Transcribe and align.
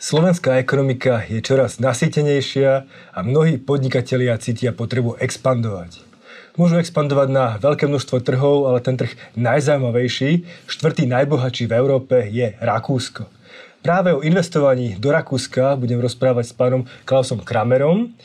Slovenská 0.00 0.56
ekonomika 0.56 1.20
je 1.28 1.44
čoraz 1.44 1.76
nasýtenejšia 1.76 2.88
a 3.12 3.18
mnohí 3.20 3.60
podnikatelia 3.60 4.40
cítia 4.40 4.72
potrebu 4.72 5.20
expandovať. 5.20 6.00
Môžu 6.56 6.80
expandovať 6.80 7.28
na 7.28 7.60
veľké 7.60 7.92
množstvo 7.92 8.24
trhov, 8.24 8.72
ale 8.72 8.80
ten 8.80 8.96
trh 8.96 9.12
najzaujímavejší, 9.36 10.48
štvrtý 10.64 11.04
najbohatší 11.06 11.68
v 11.68 11.76
Európe 11.76 12.16
je 12.32 12.56
Rakúsko. 12.58 13.28
Práve 13.84 14.16
o 14.16 14.24
investovaní 14.24 14.96
do 14.96 15.12
Rakúska 15.12 15.76
budem 15.76 16.00
rozprávať 16.00 16.50
s 16.50 16.56
pánom 16.56 16.88
Klausom 17.04 17.44
Kramerom, 17.44 18.16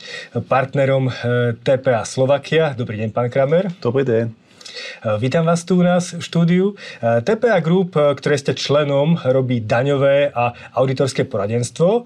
partnerom 0.48 1.12
eh, 1.12 1.52
TPA 1.60 2.08
Slovakia. 2.08 2.72
Dobrý 2.72 2.96
deň, 3.04 3.12
pán 3.12 3.28
Kramer. 3.28 3.68
Dobrý 3.84 4.08
deň. 4.08 4.45
Eh, 4.68 5.18
vítam 5.18 5.46
vás 5.46 5.64
tu 5.64 5.78
u 5.78 5.82
nás 5.82 6.12
v 6.12 6.22
štúdiu. 6.22 6.74
Eh, 6.74 7.20
TPA 7.22 7.60
Group, 7.60 7.96
eh, 7.96 8.14
ktoré 8.14 8.36
ste 8.38 8.52
členom, 8.54 9.18
robí 9.22 9.60
daňové 9.62 10.30
a 10.34 10.52
auditorské 10.74 11.24
poradenstvo 11.24 12.04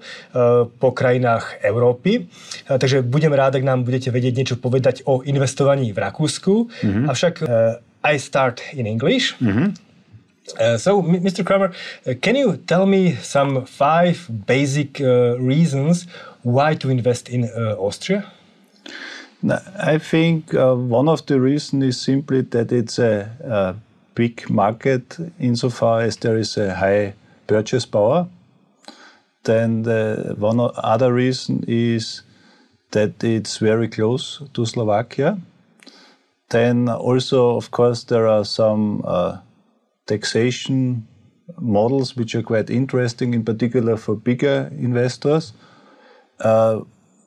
po 0.79 0.89
krajinách 0.95 1.59
Európy. 1.61 2.27
Takže 2.67 3.03
budem 3.03 3.33
rád, 3.33 3.59
ak 3.59 3.63
nám 3.63 3.83
budete 3.83 4.09
vedieť 4.11 4.33
niečo 4.37 4.55
povedať 4.57 5.03
o 5.05 5.21
investovaní 5.23 5.91
v 5.91 5.99
Rakúsku. 5.99 6.53
Mm-hmm. 6.67 7.05
Avšak 7.09 7.33
I 8.01 8.15
start 8.17 8.61
in 8.73 8.87
English. 8.87 9.37
Mm-hmm. 9.37 9.91
Uh, 10.59 10.77
so, 10.77 11.01
Mr. 11.01 11.45
Kramer, 11.45 11.71
uh, 11.71 12.13
can 12.19 12.35
you 12.35 12.57
tell 12.57 12.85
me 12.85 13.15
some 13.21 13.65
five 13.65 14.27
basic 14.29 14.99
uh, 14.99 15.37
reasons 15.39 16.07
why 16.43 16.75
to 16.75 16.89
invest 16.89 17.29
in 17.29 17.45
Austria? 17.77 18.25
I 19.43 19.97
think 19.97 20.53
uh, 20.53 20.75
one 20.75 21.09
of 21.09 21.25
the 21.25 21.39
reasons 21.41 21.83
is 21.83 22.01
simply 22.01 22.41
that 22.41 22.71
it's 22.71 22.99
a, 22.99 23.31
a, 23.43 23.75
big 24.13 24.49
market 24.49 25.17
insofar 25.39 26.01
as 26.01 26.17
there 26.17 26.37
is 26.37 26.57
a 26.57 26.75
high 26.75 27.13
purchase 27.47 27.85
power. 27.85 28.27
Then 29.43 29.83
the 29.83 30.35
one 30.37 30.59
other 30.59 31.13
reason 31.13 31.63
is 31.65 32.21
that 32.91 33.23
it's 33.23 33.57
very 33.57 33.87
close 33.87 34.41
to 34.53 34.65
Slovakia. 34.65 35.39
Then 36.49 36.89
also, 36.89 37.55
of 37.55 37.71
course, 37.71 38.03
there 38.03 38.27
are 38.27 38.43
some 38.43 39.01
uh, 39.05 39.37
taxation 40.05 41.07
models 41.57 42.15
which 42.17 42.35
are 42.35 42.43
quite 42.43 42.69
interesting, 42.69 43.33
in 43.33 43.45
particular 43.45 43.95
for 43.95 44.15
bigger 44.15 44.69
investors. 44.73 45.53
Uh, 46.39 46.81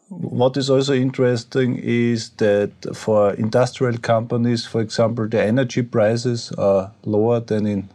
what 0.09 0.57
is 0.57 0.69
also 0.69 0.95
interesting 0.95 1.79
is 1.83 2.31
that 2.37 2.73
for 2.95 3.33
industrial 3.35 3.99
companies, 3.99 4.67
for 4.67 4.81
example, 4.81 5.29
the 5.29 5.43
energy 5.43 5.83
prices 5.83 6.53
are 6.59 6.93
lower 7.05 7.41
than 7.41 7.67
in 7.67 7.89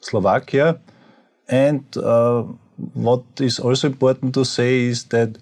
Slovakia. 0.00 0.80
And 1.48 1.84
uh, 1.96 2.44
what 2.94 3.22
is 3.40 3.60
also 3.60 3.88
important 3.88 4.34
to 4.34 4.44
say 4.44 4.82
is 4.82 5.04
that 5.04 5.38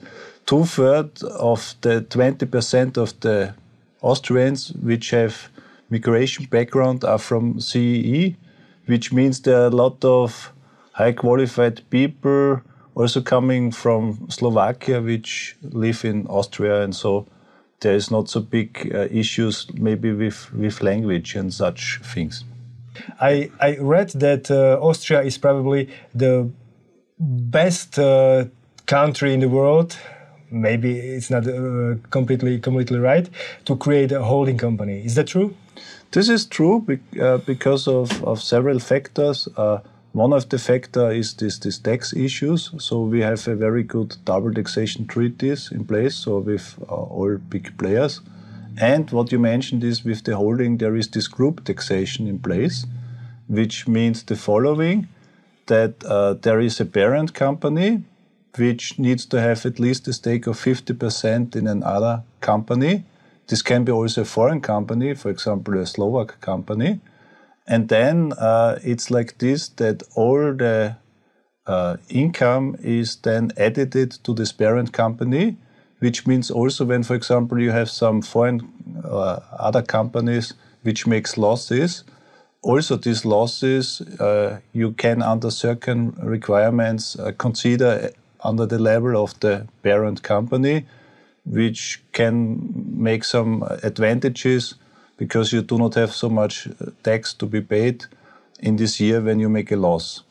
two 0.47 0.65
thirds 0.65 1.23
of 1.23 1.75
the 1.81 2.03
20% 2.03 2.97
of 2.97 3.19
the 3.21 3.55
Austrians 4.03 4.73
which 4.73 5.11
have 5.11 5.49
migration 5.91 6.47
background 6.47 7.05
are 7.05 7.19
from 7.19 7.61
CEE, 7.61 8.37
which 8.87 9.13
means 9.13 9.41
there 9.41 9.63
are 9.63 9.67
a 9.67 9.71
lot 9.71 10.05
of 10.05 10.53
high 10.93 11.13
qualified 11.13 11.83
people 11.91 12.61
also 13.01 13.21
coming 13.23 13.73
from 13.73 14.29
Slovakia, 14.29 15.01
which 15.01 15.57
live 15.63 16.05
in 16.05 16.27
Austria, 16.27 16.83
and 16.83 16.95
so 16.95 17.27
there 17.81 17.95
is 17.95 18.11
not 18.11 18.29
so 18.29 18.41
big 18.41 18.91
uh, 18.95 19.09
issues 19.11 19.67
maybe 19.75 20.13
with 20.13 20.53
with 20.53 20.83
language 20.83 21.35
and 21.35 21.53
such 21.53 22.01
things. 22.03 22.45
I 23.21 23.51
I 23.61 23.79
read 23.81 24.11
that 24.21 24.51
uh, 24.51 24.79
Austria 24.81 25.23
is 25.23 25.39
probably 25.39 25.89
the 26.15 26.51
best 27.19 27.99
uh, 27.99 28.45
country 28.87 29.33
in 29.33 29.41
the 29.41 29.49
world. 29.49 29.97
Maybe 30.51 30.99
it's 30.99 31.31
not 31.31 31.47
uh, 31.47 31.95
completely 32.11 32.59
completely 32.59 32.99
right 32.99 33.29
to 33.65 33.77
create 33.77 34.13
a 34.13 34.23
holding 34.23 34.59
company. 34.59 35.05
Is 35.05 35.15
that 35.15 35.29
true? 35.29 35.55
This 36.13 36.29
is 36.29 36.45
true 36.47 36.85
uh, 37.23 37.39
because 37.47 37.87
of, 37.87 38.23
of 38.25 38.43
several 38.43 38.81
factors. 38.81 39.49
One 40.13 40.33
of 40.33 40.49
the 40.49 40.59
factor 40.59 41.13
is 41.13 41.35
this, 41.35 41.59
this 41.59 41.79
tax 41.79 42.13
issues. 42.13 42.73
So 42.79 43.03
we 43.03 43.21
have 43.21 43.47
a 43.47 43.55
very 43.55 43.85
good 43.85 44.17
double 44.25 44.53
taxation 44.53 45.07
treaties 45.07 45.71
in 45.71 45.85
place, 45.85 46.17
so 46.17 46.39
with 46.39 46.77
uh, 46.89 46.95
all 46.95 47.37
big 47.37 47.79
players. 47.79 48.21
And 48.77 49.09
what 49.13 49.31
you 49.31 49.39
mentioned 49.39 49.85
is 49.85 50.05
with 50.05 50.25
the 50.25 50.37
holding, 50.37 50.79
there 50.79 50.97
is 50.97 51.09
this 51.09 51.29
group 51.29 51.65
taxation 51.65 52.27
in 52.27 52.41
place, 52.41 52.87
which 53.47 53.87
means 53.87 54.25
the 54.25 54.35
following: 54.35 55.07
that 55.67 56.03
uh, 56.05 56.35
there 56.35 56.59
is 56.59 56.81
a 56.81 56.87
parent 56.87 57.33
company 57.33 58.03
which 58.59 58.99
needs 58.99 59.25
to 59.27 59.41
have 59.41 59.65
at 59.65 59.79
least 59.79 60.09
a 60.09 60.13
stake 60.13 60.49
of 60.49 60.59
50% 60.59 61.55
in 61.55 61.69
another 61.69 62.25
company. 62.41 63.05
This 63.47 63.63
can 63.63 63.85
be 63.85 63.93
also 63.93 64.23
a 64.23 64.25
foreign 64.25 64.61
company, 64.61 65.15
for 65.15 65.31
example, 65.31 65.79
a 65.79 65.87
Slovak 65.87 66.41
company 66.41 66.99
and 67.71 67.89
then 67.89 68.33
uh, 68.33 68.79
it's 68.83 69.11
like 69.11 69.39
this 69.39 69.69
that 69.77 70.03
all 70.17 70.53
the 70.53 70.97
uh, 71.67 71.97
income 72.09 72.77
is 72.83 73.17
then 73.23 73.53
edited 73.57 74.11
to 74.25 74.35
this 74.35 74.53
parent 74.53 74.93
company, 74.93 75.57
which 76.01 76.27
means 76.27 76.51
also 76.51 76.85
when, 76.85 77.05
for 77.05 77.15
example, 77.15 77.61
you 77.61 77.71
have 77.71 77.89
some 77.89 78.23
foreign 78.23 78.61
uh, 79.05 79.39
other 79.57 79.83
companies 79.83 80.55
which 80.83 81.07
makes 81.07 81.39
losses, 81.39 82.03
also 82.63 82.97
these 82.97 83.25
losses 83.25 84.01
uh, 84.21 84.59
you 84.73 84.93
can 84.93 85.23
under 85.23 85.51
certain 85.51 86.11
requirements 86.23 87.17
uh, 87.19 87.33
consider 87.39 88.11
under 88.43 88.67
the 88.67 88.79
level 88.79 89.17
of 89.17 89.39
the 89.41 89.67
parent 89.83 90.23
company, 90.23 90.87
which 91.45 92.03
can 92.13 92.73
make 92.97 93.25
some 93.25 93.63
advantages 93.83 94.75
because 95.21 95.53
you 95.53 95.61
do 95.61 95.77
not 95.77 95.95
have 95.95 96.13
so 96.13 96.31
much 96.31 96.67
uh, 96.67 96.91
tax 97.03 97.35
to 97.35 97.45
be 97.45 97.61
paid 97.61 98.07
in 98.59 98.77
this 98.77 98.99
year 98.99 99.21
when 99.21 99.39
you 99.39 99.51
make 99.51 99.71
a 99.71 99.77
loss. 99.77 100.25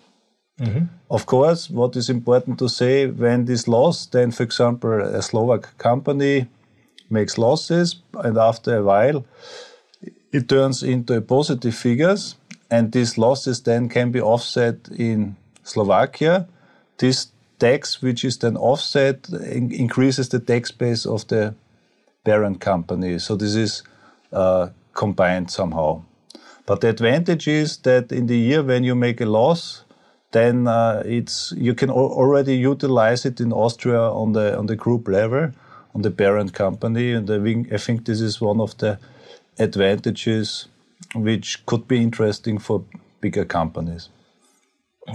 Mm-hmm. 0.60 0.86
Of 1.12 1.26
course, 1.26 1.70
what 1.70 1.96
is 1.96 2.10
important 2.10 2.58
to 2.58 2.68
say 2.68 3.06
when 3.06 3.46
this 3.46 3.68
loss, 3.68 4.08
then, 4.08 4.32
for 4.32 4.44
example, 4.44 5.00
a 5.02 5.22
Slovak 5.22 5.78
company 5.78 6.48
makes 7.10 7.38
losses, 7.38 8.02
and 8.14 8.38
after 8.38 8.78
a 8.78 8.84
while, 8.84 9.24
it 10.34 10.50
turns 10.50 10.82
into 10.82 11.22
positive 11.22 11.76
figures, 11.76 12.36
and 12.72 12.92
these 12.92 13.18
losses 13.18 13.62
then 13.62 13.90
can 13.90 14.12
be 14.12 14.20
offset 14.20 14.90
in 14.98 15.36
Slovakia. 15.64 16.48
This 16.98 17.28
tax, 17.60 18.02
which 18.02 18.26
is 18.26 18.40
then 18.40 18.58
offset, 18.58 19.30
in- 19.30 19.72
increases 19.72 20.30
the 20.30 20.40
tax 20.40 20.72
base 20.72 21.06
of 21.06 21.28
the 21.28 21.54
parent 22.26 22.60
company. 22.60 23.20
So 23.20 23.36
this 23.36 23.56
is 23.56 23.84
uh, 24.34 24.70
combined 25.00 25.50
somehow. 25.50 26.02
But 26.66 26.82
the 26.82 26.90
advantage 26.90 27.48
is 27.48 27.78
that 27.78 28.12
in 28.12 28.28
the 28.28 28.38
year 28.38 28.62
when 28.64 28.84
you 28.84 28.96
make 28.96 29.22
a 29.22 29.26
loss, 29.26 29.86
then 30.32 30.68
uh, 30.68 31.02
it's 31.06 31.54
you 31.58 31.74
can 31.74 31.90
already 31.90 32.56
utilize 32.72 33.26
it 33.30 33.40
in 33.40 33.52
Austria 33.52 34.02
on 34.02 34.34
the 34.34 34.58
on 34.60 34.68
the 34.68 34.76
group 34.76 35.08
level, 35.08 35.52
on 35.96 36.02
the 36.02 36.12
parent 36.12 36.54
company, 36.54 37.14
and 37.18 37.30
I 37.30 37.40
think, 37.44 37.74
I 37.74 37.78
think 37.78 38.06
this 38.06 38.22
is 38.22 38.42
one 38.42 38.62
of 38.62 38.78
the 38.78 39.00
advantages 39.58 40.68
which 41.16 41.66
could 41.66 41.88
be 41.88 41.98
interesting 42.02 42.60
for 42.60 42.84
bigger 43.22 43.46
companies. 43.46 44.10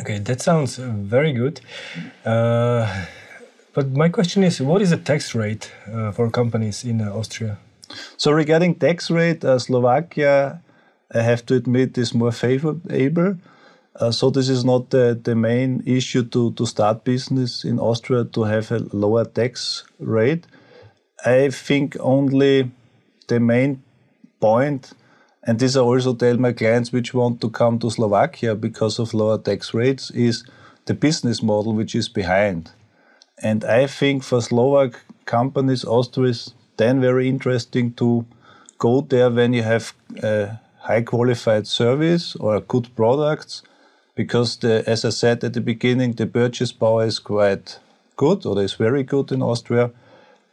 Okay, 0.00 0.18
that 0.18 0.40
sounds 0.40 0.76
very 1.14 1.32
good. 1.32 1.60
Uh, 2.24 3.06
but 3.74 3.86
my 3.90 4.08
question 4.08 4.44
is, 4.44 4.60
what 4.60 4.82
is 4.82 4.90
the 4.90 4.96
tax 4.96 5.34
rate 5.34 5.70
uh, 5.86 6.10
for 6.12 6.30
companies 6.30 6.84
in 6.84 7.00
uh, 7.00 7.18
Austria? 7.18 7.58
So 8.16 8.32
regarding 8.32 8.76
tax 8.76 9.10
rate, 9.10 9.44
uh, 9.44 9.58
Slovakia, 9.58 10.60
I 11.14 11.22
have 11.22 11.44
to 11.46 11.54
admit, 11.54 11.98
is 11.98 12.14
more 12.14 12.32
favorable. 12.32 13.36
Uh, 13.96 14.10
so 14.10 14.30
this 14.30 14.48
is 14.48 14.64
not 14.64 14.90
the, 14.90 15.18
the 15.22 15.36
main 15.36 15.82
issue 15.86 16.24
to, 16.24 16.52
to 16.52 16.66
start 16.66 17.04
business 17.04 17.64
in 17.64 17.78
Austria 17.78 18.24
to 18.24 18.42
have 18.42 18.72
a 18.72 18.78
lower 18.92 19.24
tax 19.24 19.84
rate. 20.00 20.46
I 21.24 21.50
think 21.50 21.96
only 22.00 22.72
the 23.28 23.38
main 23.38 23.82
point, 24.40 24.92
and 25.46 25.58
this 25.58 25.76
I 25.76 25.80
also 25.80 26.14
tell 26.14 26.36
my 26.36 26.52
clients 26.52 26.92
which 26.92 27.14
want 27.14 27.40
to 27.40 27.50
come 27.50 27.78
to 27.78 27.90
Slovakia 27.90 28.54
because 28.54 28.98
of 28.98 29.14
lower 29.14 29.38
tax 29.38 29.72
rates, 29.72 30.10
is 30.10 30.44
the 30.86 30.94
business 30.94 31.42
model 31.42 31.72
which 31.72 31.94
is 31.94 32.08
behind. 32.08 32.72
And 33.42 33.64
I 33.64 33.86
think 33.86 34.22
for 34.22 34.40
Slovak 34.40 35.00
companies, 35.24 35.84
Austria 35.84 36.30
is 36.30 36.52
then 36.76 37.00
very 37.00 37.28
interesting 37.28 37.92
to 37.94 38.26
go 38.78 39.00
there 39.00 39.30
when 39.30 39.52
you 39.52 39.62
have 39.62 39.94
a 40.22 40.60
high 40.78 41.02
qualified 41.02 41.66
service 41.66 42.36
or 42.36 42.60
good 42.60 42.94
products 42.94 43.62
because 44.14 44.56
the, 44.58 44.84
as 44.86 45.04
I 45.04 45.10
said 45.10 45.42
at 45.44 45.54
the 45.54 45.60
beginning, 45.60 46.12
the 46.12 46.26
purchase 46.26 46.72
power 46.72 47.04
is 47.04 47.18
quite 47.18 47.78
good 48.16 48.46
or 48.46 48.62
is 48.62 48.74
very 48.74 49.02
good 49.02 49.32
in 49.32 49.42
Austria. 49.42 49.90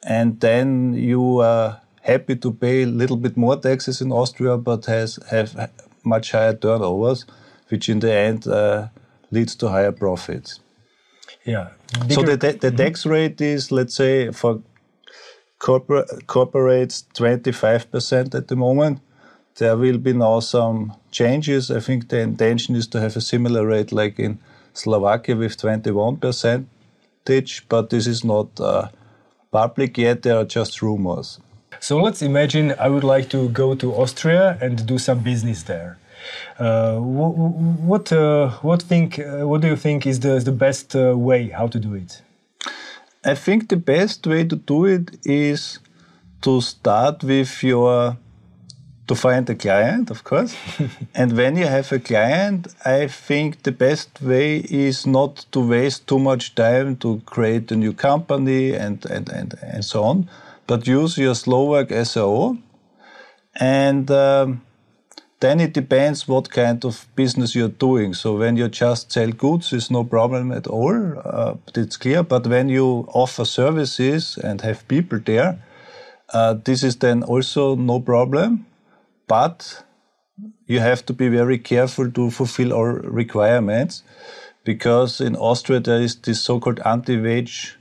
And 0.04 0.40
then 0.40 0.94
you 0.94 1.40
are 1.40 1.82
happy 2.02 2.36
to 2.36 2.52
pay 2.52 2.84
a 2.84 2.88
little 2.88 3.18
bit 3.18 3.38
more 3.38 3.58
taxes 3.58 4.02
in 4.02 4.12
Austria, 4.12 4.58
but 4.58 4.86
has 4.86 5.20
have 5.30 5.70
much 6.04 6.32
higher 6.32 6.56
turnovers, 6.56 7.26
which 7.70 7.88
in 7.88 8.00
the 8.00 8.12
end 8.12 8.48
uh, 8.48 8.88
leads 9.30 9.56
to 9.56 9.70
higher 9.70 9.92
profits. 9.92 10.60
Yeah. 11.46 11.70
So 12.10 12.24
the, 12.24 12.38
the, 12.38 12.54
the 12.54 12.72
tax 12.72 13.06
rate 13.06 13.42
is, 13.42 13.72
let's 13.72 13.94
say, 13.94 14.32
for 14.32 14.62
corpor- 15.62 16.08
corporates, 16.26 17.04
25% 17.14 18.36
at 18.36 18.48
the 18.48 18.56
moment. 18.56 19.00
There 19.56 19.78
will 19.78 19.98
be 19.98 20.14
now 20.14 20.40
some 20.40 20.94
changes. 21.12 21.70
I 21.70 21.80
think 21.80 22.10
the 22.10 22.20
intention 22.20 22.76
is 22.76 22.88
to 22.88 23.00
have 23.00 23.16
a 23.16 23.22
similar 23.22 23.66
rate 23.68 23.92
like 23.92 24.18
in 24.20 24.40
Slovakia 24.74 25.36
with 25.36 25.58
21%, 25.58 26.66
but 27.70 27.90
this 27.90 28.08
is 28.08 28.24
not 28.24 28.48
uh, 28.60 28.88
public 29.52 29.98
yet. 29.98 30.24
There 30.24 30.38
are 30.38 30.46
just 30.46 30.82
rumors. 30.82 31.40
So 31.80 32.02
let's 32.02 32.22
imagine 32.22 32.74
I 32.80 32.88
would 32.90 33.04
like 33.04 33.30
to 33.30 33.50
go 33.50 33.76
to 33.76 33.94
Austria 33.94 34.58
and 34.62 34.86
do 34.86 34.98
some 34.98 35.20
business 35.20 35.64
there. 35.64 35.98
Uh, 36.60 36.98
what 36.98 38.12
uh, 38.12 38.50
what 38.62 38.84
think 38.84 39.18
uh, 39.18 39.48
what 39.48 39.62
do 39.62 39.68
you 39.68 39.76
think 39.76 40.06
is 40.06 40.20
the 40.20 40.40
the 40.40 40.52
best 40.52 40.96
uh, 40.96 41.18
way 41.18 41.50
how 41.50 41.68
to 41.68 41.80
do 41.80 41.96
it? 41.96 42.22
I 43.24 43.36
think 43.36 43.70
the 43.70 43.78
best 43.78 44.26
way 44.26 44.46
to 44.46 44.56
do 44.56 44.86
it 44.86 45.18
is 45.26 45.80
to 46.42 46.60
start 46.60 47.24
with 47.24 47.62
your 47.64 48.18
to 49.08 49.16
find 49.16 49.50
a 49.50 49.56
client, 49.56 50.10
of 50.10 50.24
course. 50.24 50.56
and 51.14 51.36
when 51.36 51.58
you 51.58 51.68
have 51.68 51.92
a 51.92 52.00
client, 52.00 52.74
I 52.86 53.08
think 53.08 53.64
the 53.64 53.72
best 53.72 54.22
way 54.22 54.58
is 54.70 55.06
not 55.06 55.46
to 55.52 55.60
waste 55.60 56.08
too 56.08 56.18
much 56.18 56.56
time 56.56 56.96
to 56.98 57.22
create 57.26 57.72
a 57.72 57.76
new 57.76 57.94
company 57.94 58.74
and, 58.74 59.04
and, 59.06 59.28
and, 59.30 59.54
and 59.62 59.84
so 59.84 60.04
on, 60.04 60.30
but 60.66 60.88
use 60.88 61.18
your 61.18 61.36
Slovak 61.36 61.90
SRO. 61.90 62.58
And 63.60 64.10
um, 64.10 64.62
then 65.42 65.60
it 65.60 65.74
depends 65.74 66.28
what 66.28 66.50
kind 66.50 66.86
of 66.86 67.08
business 67.16 67.54
you're 67.56 67.68
doing. 67.68 68.14
So 68.14 68.38
when 68.38 68.56
you 68.58 68.70
just 68.70 69.12
sell 69.12 69.32
goods, 69.32 69.74
it's 69.74 69.92
no 69.92 70.04
problem 70.04 70.52
at 70.52 70.68
all. 70.68 71.20
Uh, 71.26 71.56
it's 71.76 71.98
clear. 71.98 72.24
But 72.24 72.48
when 72.48 72.70
you 72.70 73.06
offer 73.14 73.44
services 73.44 74.38
and 74.38 74.62
have 74.62 74.88
people 74.88 75.20
there, 75.20 75.60
uh, 76.34 76.54
this 76.64 76.84
is 76.84 76.96
then 76.96 77.24
also 77.24 77.76
no 77.76 78.00
problem 78.00 78.66
but 79.32 79.86
you 80.68 80.82
have 80.82 81.06
to 81.06 81.14
be 81.14 81.30
very 81.30 81.58
careful 81.58 82.12
to 82.12 82.30
fulfill 82.30 82.74
all 82.74 82.92
requirements 83.22 84.04
because 84.66 85.22
in 85.22 85.38
Austria 85.38 85.80
there 85.80 86.02
is 86.02 86.16
this 86.18 86.42
so-called 86.42 86.82
anti-wage 86.84 87.78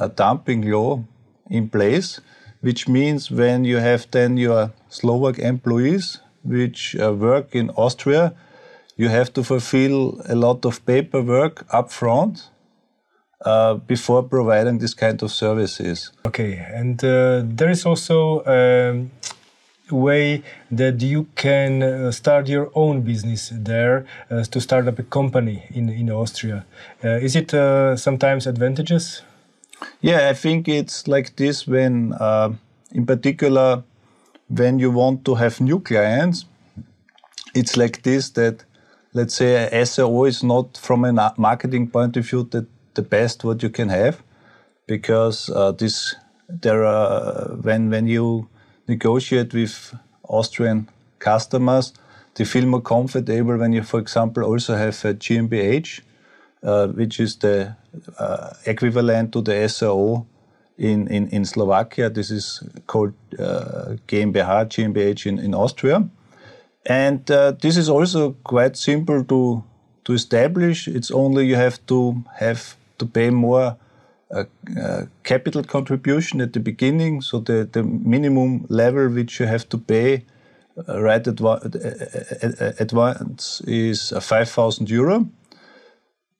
uh, 0.00 0.08
dumping 0.08 0.70
law 0.70 1.04
in 1.50 1.68
place, 1.68 2.20
which 2.62 2.88
means 2.88 3.30
when 3.30 3.64
you 3.64 3.76
have 3.76 4.10
then 4.10 4.38
your 4.38 4.72
Slovak 4.88 5.38
employees 5.38 6.20
which 6.46 6.96
uh, 6.96 7.12
work 7.12 7.54
in 7.54 7.70
Austria, 7.70 8.34
you 8.96 9.08
have 9.08 9.32
to 9.34 9.42
fulfill 9.42 10.20
a 10.28 10.34
lot 10.34 10.64
of 10.64 10.84
paperwork 10.86 11.66
upfront 11.68 12.48
uh, 13.44 13.74
before 13.74 14.22
providing 14.22 14.78
this 14.78 14.94
kind 14.94 15.22
of 15.22 15.30
services. 15.30 16.10
Okay, 16.26 16.64
and 16.74 17.04
uh, 17.04 17.42
there 17.44 17.70
is 17.70 17.84
also 17.84 18.42
a 18.46 19.06
way 19.90 20.42
that 20.70 21.00
you 21.00 21.26
can 21.34 21.82
uh, 21.82 22.10
start 22.10 22.48
your 22.48 22.70
own 22.74 23.02
business 23.02 23.52
there 23.54 24.06
uh, 24.30 24.42
to 24.44 24.60
start 24.60 24.88
up 24.88 24.98
a 24.98 25.02
company 25.02 25.64
in, 25.70 25.88
in 25.88 26.10
Austria. 26.10 26.64
Uh, 27.04 27.10
is 27.10 27.36
it 27.36 27.54
uh, 27.54 27.96
sometimes 27.96 28.46
advantageous? 28.46 29.22
Yeah, 30.00 30.28
I 30.28 30.32
think 30.32 30.68
it's 30.68 31.06
like 31.06 31.36
this 31.36 31.66
when, 31.66 32.14
uh, 32.14 32.54
in 32.92 33.06
particular, 33.06 33.84
when 34.48 34.78
you 34.78 34.90
want 34.90 35.24
to 35.24 35.34
have 35.34 35.60
new 35.60 35.80
clients, 35.80 36.44
it's 37.54 37.76
like 37.76 38.02
this 38.02 38.30
that, 38.30 38.64
let's 39.12 39.34
say, 39.34 39.68
SRO 39.72 40.28
is 40.28 40.42
not 40.42 40.76
from 40.76 41.04
a 41.04 41.34
marketing 41.36 41.88
point 41.90 42.16
of 42.16 42.26
view 42.28 42.44
that 42.50 42.66
the 42.94 43.02
best 43.02 43.44
what 43.44 43.62
you 43.62 43.70
can 43.70 43.88
have 43.88 44.22
because 44.86 45.50
uh, 45.50 45.72
this 45.72 46.14
there 46.48 46.84
are 46.84 47.56
when 47.60 47.90
when 47.90 48.06
you 48.06 48.48
negotiate 48.88 49.52
with 49.52 49.94
Austrian 50.28 50.88
customers. 51.18 51.92
They 52.34 52.44
feel 52.44 52.66
more 52.66 52.82
comfortable 52.82 53.56
when 53.56 53.72
you, 53.72 53.82
for 53.82 53.98
example, 53.98 54.44
also 54.44 54.76
have 54.76 55.02
a 55.06 55.14
GmbH, 55.14 56.02
uh, 56.62 56.88
which 56.88 57.18
is 57.18 57.36
the 57.36 57.74
uh, 58.18 58.52
equivalent 58.66 59.32
to 59.32 59.40
the 59.40 59.52
SRO 59.52 60.26
in, 60.78 61.08
in, 61.08 61.28
in 61.28 61.44
Slovakia. 61.44 62.10
This 62.10 62.30
is 62.30 62.62
called 62.86 63.14
uh, 63.38 63.96
GmbH, 64.08 64.68
GmbH 64.68 65.26
in, 65.26 65.38
in 65.38 65.54
Austria. 65.54 66.08
And 66.86 67.28
uh, 67.30 67.52
this 67.52 67.76
is 67.76 67.88
also 67.88 68.36
quite 68.44 68.76
simple 68.76 69.24
to, 69.24 69.64
to 70.04 70.12
establish. 70.12 70.86
It's 70.86 71.10
only 71.10 71.46
you 71.46 71.56
have 71.56 71.84
to 71.86 72.24
have 72.34 72.76
to 72.98 73.06
pay 73.06 73.30
more 73.30 73.76
a, 74.30 74.46
a, 74.76 75.08
capital 75.22 75.62
contribution 75.62 76.40
at 76.40 76.52
the 76.52 76.60
beginning, 76.60 77.22
so 77.22 77.40
the, 77.40 77.68
the 77.70 77.82
minimum 77.82 78.66
level 78.68 79.08
which 79.08 79.40
you 79.40 79.46
have 79.46 79.68
to 79.68 79.78
pay 79.78 80.24
uh, 80.88 81.00
right 81.00 81.26
at, 81.26 81.40
at, 82.80 82.92
once 82.92 83.62
is 83.66 84.12
uh, 84.12 84.20
5,000 84.20 84.90
euro. 84.90 85.28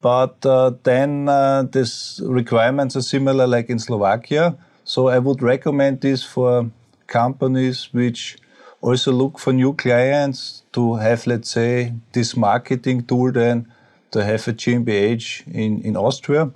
But 0.07 0.47
uh, 0.47 0.71
then 0.85 1.29
uh, 1.29 1.65
these 1.65 2.21
requirements 2.23 2.95
are 2.95 3.03
similar 3.03 3.45
like 3.45 3.69
in 3.69 3.81
Slovakia. 3.81 4.57
So 4.85 5.09
I 5.09 5.19
would 5.19 5.43
recommend 5.43 6.01
this 6.01 6.23
for 6.23 6.71
companies 7.09 7.89
which 7.91 8.37
also 8.81 9.11
look 9.11 9.41
for 9.41 9.53
new 9.53 9.73
clients 9.73 10.63
to 10.75 10.95
have, 11.03 11.27
let's 11.27 11.51
say, 11.51 11.95
this 12.13 12.37
marketing 12.37 13.03
tool 13.07 13.33
then 13.33 13.67
to 14.13 14.23
have 14.23 14.47
a 14.47 14.53
GmbH 14.53 15.43
in, 15.53 15.83
in 15.83 15.97
Austria 15.97 16.53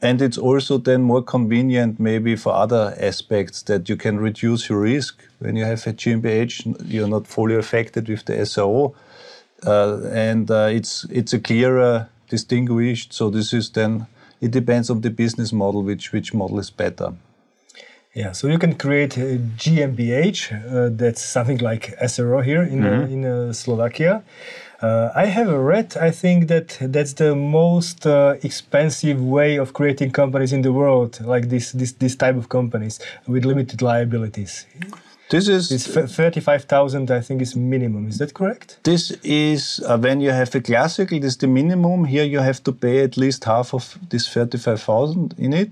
and 0.00 0.22
it's 0.22 0.38
also 0.38 0.78
then 0.78 1.02
more 1.02 1.22
convenient 1.22 2.00
maybe 2.00 2.34
for 2.34 2.54
other 2.54 2.96
aspects 2.98 3.60
that 3.64 3.90
you 3.90 3.96
can 3.96 4.18
reduce 4.18 4.70
your 4.70 4.80
risk. 4.80 5.22
When 5.40 5.54
you 5.54 5.66
have 5.66 5.86
a 5.86 5.92
GmbH, 5.92 6.90
you're 6.90 7.08
not 7.08 7.26
fully 7.26 7.56
affected 7.56 8.08
with 8.08 8.24
the 8.24 8.36
SRO. 8.36 8.94
Uh, 9.66 10.00
and 10.12 10.50
uh, 10.50 10.70
it's, 10.72 11.04
it's 11.10 11.34
a 11.34 11.38
clearer 11.38 12.08
distinguished. 12.28 13.12
So 13.12 13.30
this 13.30 13.52
is 13.52 13.70
then, 13.70 14.06
it 14.40 14.50
depends 14.50 14.90
on 14.90 15.00
the 15.00 15.10
business 15.10 15.52
model, 15.52 15.82
which, 15.82 16.12
which 16.12 16.34
model 16.34 16.58
is 16.58 16.70
better. 16.70 17.14
Yeah, 18.14 18.32
so 18.32 18.48
you 18.48 18.58
can 18.58 18.76
create 18.76 19.18
a 19.18 19.38
GmbH, 19.58 20.50
uh, 20.50 20.88
that's 20.90 21.22
something 21.22 21.58
like 21.58 21.94
SRO 22.00 22.42
here 22.42 22.62
in, 22.62 22.80
mm 22.80 22.86
-hmm. 22.86 23.12
in 23.12 23.24
uh, 23.24 23.52
Slovakia. 23.52 24.22
Uh, 24.82 25.24
I 25.24 25.26
have 25.26 25.50
read, 25.50 25.96
I 25.96 26.10
think 26.10 26.48
that 26.48 26.78
that's 26.80 27.14
the 27.14 27.34
most 27.34 28.06
uh, 28.06 28.34
expensive 28.42 29.20
way 29.20 29.58
of 29.58 29.72
creating 29.72 30.12
companies 30.12 30.52
in 30.52 30.62
the 30.62 30.72
world, 30.72 31.18
like 31.20 31.48
this, 31.48 31.72
this, 31.72 31.92
this 31.92 32.16
type 32.16 32.36
of 32.36 32.48
companies 32.48 33.00
with 33.26 33.44
limited 33.44 33.80
liabilities. 33.80 34.66
This 35.28 35.48
is 35.48 35.72
it's 35.72 35.86
thirty-five 35.86 36.64
thousand. 36.64 37.10
I 37.10 37.20
think 37.20 37.42
is 37.42 37.56
minimum. 37.56 38.06
Is 38.08 38.18
that 38.18 38.32
correct? 38.32 38.78
This 38.84 39.10
is 39.24 39.80
uh, 39.86 39.98
when 39.98 40.20
you 40.20 40.30
have 40.30 40.54
a 40.54 40.60
classical. 40.60 41.18
This 41.18 41.32
is 41.32 41.38
the 41.38 41.48
minimum. 41.48 42.04
Here 42.04 42.24
you 42.24 42.38
have 42.38 42.62
to 42.64 42.72
pay 42.72 43.02
at 43.02 43.16
least 43.16 43.44
half 43.44 43.74
of 43.74 43.98
this 44.10 44.28
thirty-five 44.28 44.80
thousand 44.80 45.34
in 45.36 45.52
it. 45.52 45.70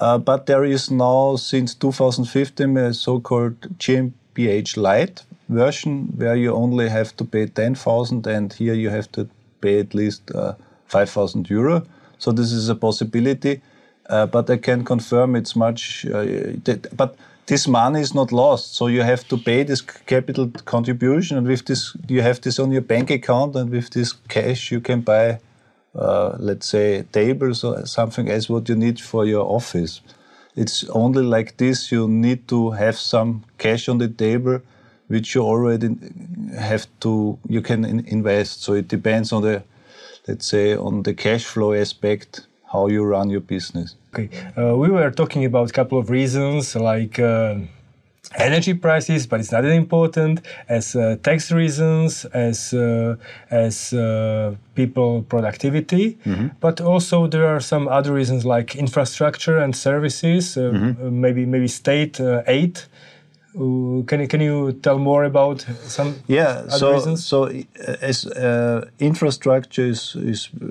Uh, 0.00 0.16
but 0.16 0.46
there 0.46 0.64
is 0.64 0.90
now 0.90 1.34
since 1.34 1.74
2015 1.74 2.76
a 2.76 2.94
so-called 2.94 3.60
GmbH 3.78 4.76
Lite, 4.76 5.24
version 5.48 6.12
where 6.16 6.36
you 6.36 6.52
only 6.52 6.88
have 6.88 7.16
to 7.16 7.24
pay 7.24 7.46
10,000 7.46 8.26
and 8.26 8.52
here 8.52 8.74
you 8.74 8.90
have 8.90 9.10
to 9.12 9.28
pay 9.60 9.80
at 9.80 9.94
least 9.94 10.30
uh, 10.34 10.54
5,000 10.86 11.48
euro. 11.50 11.84
So 12.18 12.32
this 12.32 12.52
is 12.52 12.68
a 12.68 12.74
possibility, 12.74 13.60
uh, 14.08 14.26
but 14.26 14.50
I 14.50 14.56
can 14.58 14.84
confirm 14.84 15.36
it's 15.36 15.56
much. 15.56 16.06
Uh, 16.06 16.52
but 16.94 17.16
this 17.48 17.66
money 17.66 18.00
is 18.00 18.14
not 18.14 18.30
lost, 18.30 18.76
so 18.76 18.86
you 18.88 19.02
have 19.02 19.26
to 19.28 19.38
pay 19.38 19.64
this 19.64 19.80
capital 19.80 20.50
contribution, 20.66 21.38
and 21.38 21.46
with 21.46 21.64
this 21.64 21.96
you 22.06 22.22
have 22.22 22.40
this 22.42 22.58
on 22.58 22.70
your 22.70 22.82
bank 22.82 23.10
account, 23.10 23.56
and 23.56 23.70
with 23.70 23.90
this 23.90 24.12
cash 24.28 24.70
you 24.70 24.80
can 24.80 25.00
buy, 25.00 25.40
uh, 25.94 26.36
let's 26.38 26.68
say, 26.68 27.04
tables 27.10 27.64
or 27.64 27.86
something 27.86 28.28
as 28.28 28.50
what 28.50 28.68
you 28.68 28.76
need 28.76 29.00
for 29.00 29.24
your 29.24 29.46
office. 29.46 30.02
It's 30.56 30.84
only 30.90 31.22
like 31.22 31.56
this. 31.56 31.90
You 31.90 32.06
need 32.08 32.48
to 32.48 32.72
have 32.72 32.98
some 32.98 33.44
cash 33.58 33.88
on 33.88 33.98
the 33.98 34.08
table 34.08 34.60
which 35.06 35.34
you 35.34 35.42
already 35.42 35.96
have 36.58 36.86
to 37.00 37.38
you 37.48 37.62
can 37.62 37.84
in 37.84 38.00
invest. 38.06 38.62
So 38.62 38.74
it 38.74 38.88
depends 38.88 39.32
on 39.32 39.42
the 39.42 39.62
let's 40.26 40.46
say 40.46 40.76
on 40.76 41.02
the 41.04 41.14
cash 41.14 41.44
flow 41.44 41.72
aspect 41.72 42.47
how 42.72 42.88
you 42.88 43.04
run 43.04 43.30
your 43.30 43.40
business. 43.40 43.96
Okay, 44.14 44.28
uh, 44.56 44.76
we 44.76 44.88
were 44.88 45.10
talking 45.10 45.44
about 45.44 45.70
a 45.70 45.72
couple 45.72 45.98
of 45.98 46.10
reasons 46.10 46.74
like. 46.76 47.18
Uh, 47.18 47.56
energy 48.36 48.74
prices, 48.74 49.26
but 49.26 49.40
it's 49.40 49.52
not 49.52 49.62
that 49.62 49.72
important 49.72 50.42
as 50.68 50.94
uh, 50.94 51.16
tax 51.22 51.50
reasons, 51.50 52.26
as 52.26 52.74
uh, 52.74 53.16
as 53.50 53.92
uh, 53.94 54.54
people 54.74 55.22
productivity, 55.22 56.18
mm 56.26 56.34
-hmm. 56.34 56.50
but 56.60 56.80
also 56.80 57.26
there 57.28 57.46
are 57.46 57.60
some 57.60 57.88
other 57.88 58.12
reasons 58.12 58.44
like 58.44 58.78
infrastructure 58.78 59.62
and 59.64 59.74
services, 59.74 60.56
mm 60.56 60.72
-hmm. 60.74 61.10
maybe 61.10 61.46
maybe 61.46 61.68
state 61.68 62.22
uh, 62.22 62.42
aid 62.46 62.74
Uh, 62.76 62.97
can 63.52 64.20
you 64.20 64.28
can 64.28 64.40
you 64.40 64.72
tell 64.72 64.98
more 64.98 65.24
about 65.24 65.64
some 65.86 66.14
yeah 66.26 66.68
so 66.68 66.92
reasons? 66.92 67.24
so 67.24 67.44
uh, 67.44 67.96
as 68.02 68.26
uh, 68.26 68.88
infrastructure 68.98 69.86
is 69.86 70.16
is 70.16 70.50
uh, 70.54 70.66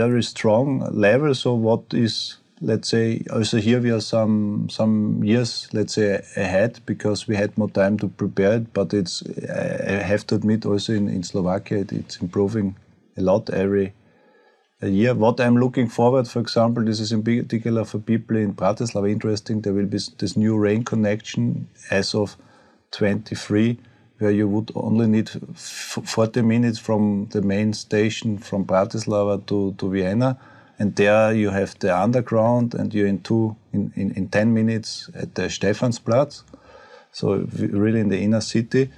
very 0.00 0.22
strong 0.22 0.80
level 0.92 1.34
so 1.34 1.54
what 1.54 1.82
is 1.92 2.38
let's 2.60 2.88
say 2.88 3.22
also 3.32 3.58
here 3.58 3.80
we 3.80 3.90
are 3.90 4.00
some 4.00 4.68
some 4.70 5.22
years 5.24 5.68
let's 5.72 5.94
say 5.94 6.22
ahead 6.36 6.78
because 6.86 7.26
we 7.26 7.36
had 7.36 7.56
more 7.58 7.70
time 7.70 7.98
to 7.98 8.08
prepare 8.08 8.54
it 8.54 8.72
but 8.72 8.94
it's 8.94 9.22
i 9.50 10.02
have 10.02 10.24
to 10.26 10.36
admit 10.36 10.64
also 10.64 10.92
in, 10.92 11.08
in 11.08 11.22
slovakia 11.22 11.78
it, 11.78 11.92
it's 11.92 12.16
improving 12.18 12.76
a 13.16 13.22
lot 13.22 13.50
every 13.50 13.92
year 14.88 15.14
what 15.14 15.40
i'm 15.40 15.56
looking 15.56 15.88
forward 15.88 16.26
for 16.26 16.40
example 16.40 16.82
this 16.84 17.00
is 17.00 17.12
in 17.12 17.22
particular 17.22 17.84
for 17.84 17.98
people 17.98 18.36
in 18.36 18.54
bratislava 18.54 19.10
interesting. 19.10 19.60
There 19.60 19.72
will 19.72 19.86
be 19.86 19.98
this 20.18 20.36
new 20.36 20.56
rain 20.56 20.84
connection 20.84 21.68
as 21.90 22.14
of 22.14 22.36
23 22.92 23.78
where 24.18 24.30
you 24.30 24.48
would 24.48 24.70
only 24.74 25.06
need 25.06 25.28
40 25.28 26.42
minutes 26.42 26.78
from 26.78 27.28
the 27.32 27.42
main 27.42 27.72
station 27.72 28.38
from 28.38 28.64
bratislava 28.64 29.44
to, 29.46 29.74
to 29.78 29.90
vienna. 29.90 30.38
And 30.78 30.96
there 30.96 31.32
you 31.32 31.50
have 31.50 31.78
the 31.78 31.96
underground 31.96 32.74
and 32.74 32.92
you're 32.92 33.06
in 33.06 33.20
two 33.20 33.56
in, 33.72 33.92
in, 33.96 34.12
in 34.12 34.28
10 34.28 34.52
minutes 34.52 35.10
at 35.14 35.34
the 35.34 35.42
Stephansplatz. 35.42 36.42
So 37.12 37.46
really 37.52 38.00
in 38.00 38.08
the 38.08 38.20
inner 38.20 38.40
city. 38.40 38.90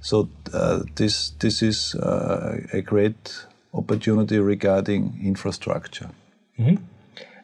So 0.00 0.28
uh, 0.52 0.84
this 0.94 1.30
this 1.38 1.62
is 1.62 1.94
uh, 1.96 2.60
a 2.72 2.82
great 2.82 3.46
opportunity 3.72 4.38
regarding 4.38 5.18
infrastructure 5.22 6.08
mm 6.58 6.64
-hmm. 6.64 6.78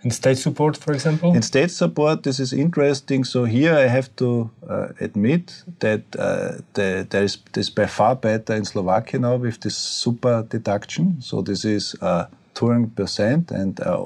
and 0.02 0.12
state 0.12 0.36
support 0.36 0.76
for 0.76 0.94
example 0.94 1.28
in 1.36 1.42
state 1.42 1.70
support 1.70 2.22
this 2.22 2.38
is 2.38 2.52
interesting 2.52 3.24
so 3.24 3.44
here 3.44 3.74
i 3.84 3.88
have 3.88 4.08
to 4.14 4.50
uh, 4.70 4.88
admit 5.00 5.64
that 5.78 6.00
uh, 6.18 6.48
the, 6.72 7.06
there 7.08 7.24
is 7.24 7.42
this 7.52 7.70
by 7.70 7.86
far 7.86 8.16
better 8.16 8.56
in 8.56 8.64
slovakia 8.64 9.20
now 9.20 9.42
with 9.42 9.58
this 9.58 9.76
super 10.02 10.44
deduction 10.48 11.16
so 11.20 11.42
this 11.42 11.64
is 11.64 11.94
uh, 12.00 12.24
touring 12.54 12.90
percent. 12.90 13.50
And 13.50 13.78
uh, 13.80 13.98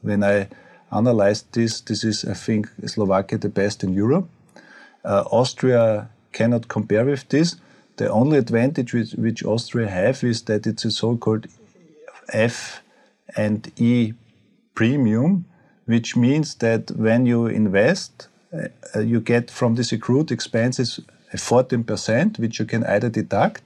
when 0.00 0.24
I 0.24 0.48
analyzed 0.90 1.52
this, 1.52 1.80
this 1.80 2.04
is, 2.04 2.24
I 2.24 2.34
think, 2.34 2.68
Slovakia 2.86 3.38
the 3.38 3.48
best 3.48 3.84
in 3.84 3.94
Europe. 3.94 4.28
Uh, 5.04 5.24
Austria 5.30 6.08
cannot 6.32 6.68
compare 6.68 7.04
with 7.04 7.28
this. 7.28 7.56
The 7.96 8.10
only 8.10 8.38
advantage 8.38 8.94
which, 8.94 9.12
which 9.12 9.44
Austria 9.44 9.88
have 9.88 10.24
is 10.24 10.42
that 10.42 10.66
it's 10.66 10.84
a 10.84 10.90
so-called 10.90 11.46
F 12.32 12.82
and 13.36 13.70
E 13.76 14.14
premium, 14.74 15.44
which 15.86 16.16
means 16.16 16.54
that 16.56 16.90
when 16.92 17.26
you 17.26 17.46
invest, 17.46 18.28
uh, 18.94 19.00
you 19.00 19.20
get 19.20 19.50
from 19.50 19.74
this 19.74 19.92
accrued 19.92 20.30
expenses 20.30 21.00
a 21.32 21.36
14%, 21.36 22.38
which 22.38 22.58
you 22.58 22.66
can 22.66 22.84
either 22.84 23.08
deduct 23.08 23.62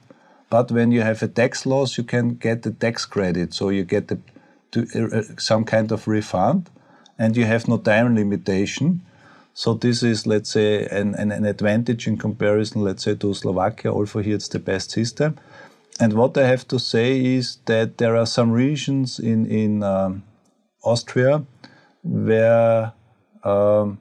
but 0.49 0.71
when 0.71 0.91
you 0.91 1.01
have 1.01 1.21
a 1.23 1.27
tax 1.27 1.65
loss, 1.65 1.97
you 1.97 2.03
can 2.03 2.35
get 2.35 2.63
the 2.63 2.71
tax 2.71 3.05
credit. 3.05 3.53
So 3.53 3.69
you 3.69 3.83
get 3.83 4.07
the, 4.07 4.19
to, 4.71 4.87
uh, 4.95 5.19
uh, 5.19 5.23
some 5.37 5.65
kind 5.65 5.91
of 5.91 6.07
refund 6.07 6.69
and 7.19 7.35
you 7.35 7.45
have 7.45 7.67
no 7.67 7.77
time 7.77 8.15
limitation. 8.15 9.01
So 9.57 9.73
this 9.73 10.03
is, 10.03 10.27
let's 10.27 10.51
say, 10.51 10.85
an, 10.85 11.15
an, 11.15 11.31
an, 11.31 11.43
advantage 11.43 12.05
in 12.05 12.15
comparison, 12.15 12.83
let's 12.83 13.03
say, 13.03 13.15
to 13.15 13.33
Slovakia. 13.33 13.91
Also 13.91 14.19
here 14.19 14.35
it's 14.35 14.49
the 14.49 14.59
best 14.59 14.91
system. 14.91 15.35
And 15.99 16.13
what 16.13 16.37
I 16.37 16.45
have 16.45 16.67
to 16.67 16.77
say 16.77 17.25
is 17.25 17.57
that 17.65 17.97
there 17.97 18.15
are 18.15 18.27
some 18.27 18.51
regions 18.51 19.17
in, 19.17 19.47
in 19.47 19.81
um, 19.81 20.21
Austria 20.83 21.43
where 22.03 22.93
um, 23.43 23.97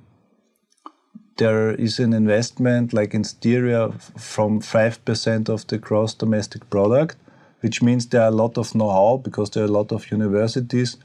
there 1.39 1.71
is 1.71 1.99
an 2.01 2.13
investment 2.13 2.93
like 2.93 3.15
in 3.15 3.25
Styria 3.25 3.93
from 4.19 4.61
5% 4.61 5.49
of 5.49 5.67
the 5.69 5.79
gross 5.79 6.13
domestic 6.13 6.69
product, 6.69 7.17
which 7.61 7.81
means 7.81 8.07
there 8.07 8.21
are 8.21 8.29
a 8.29 8.43
lot 8.43 8.59
of 8.59 8.75
know-how 8.75 9.23
because 9.25 9.49
there 9.49 9.63
are 9.63 9.73
a 9.73 9.79
lot 9.81 9.91
of 9.91 10.11
universities 10.11 10.99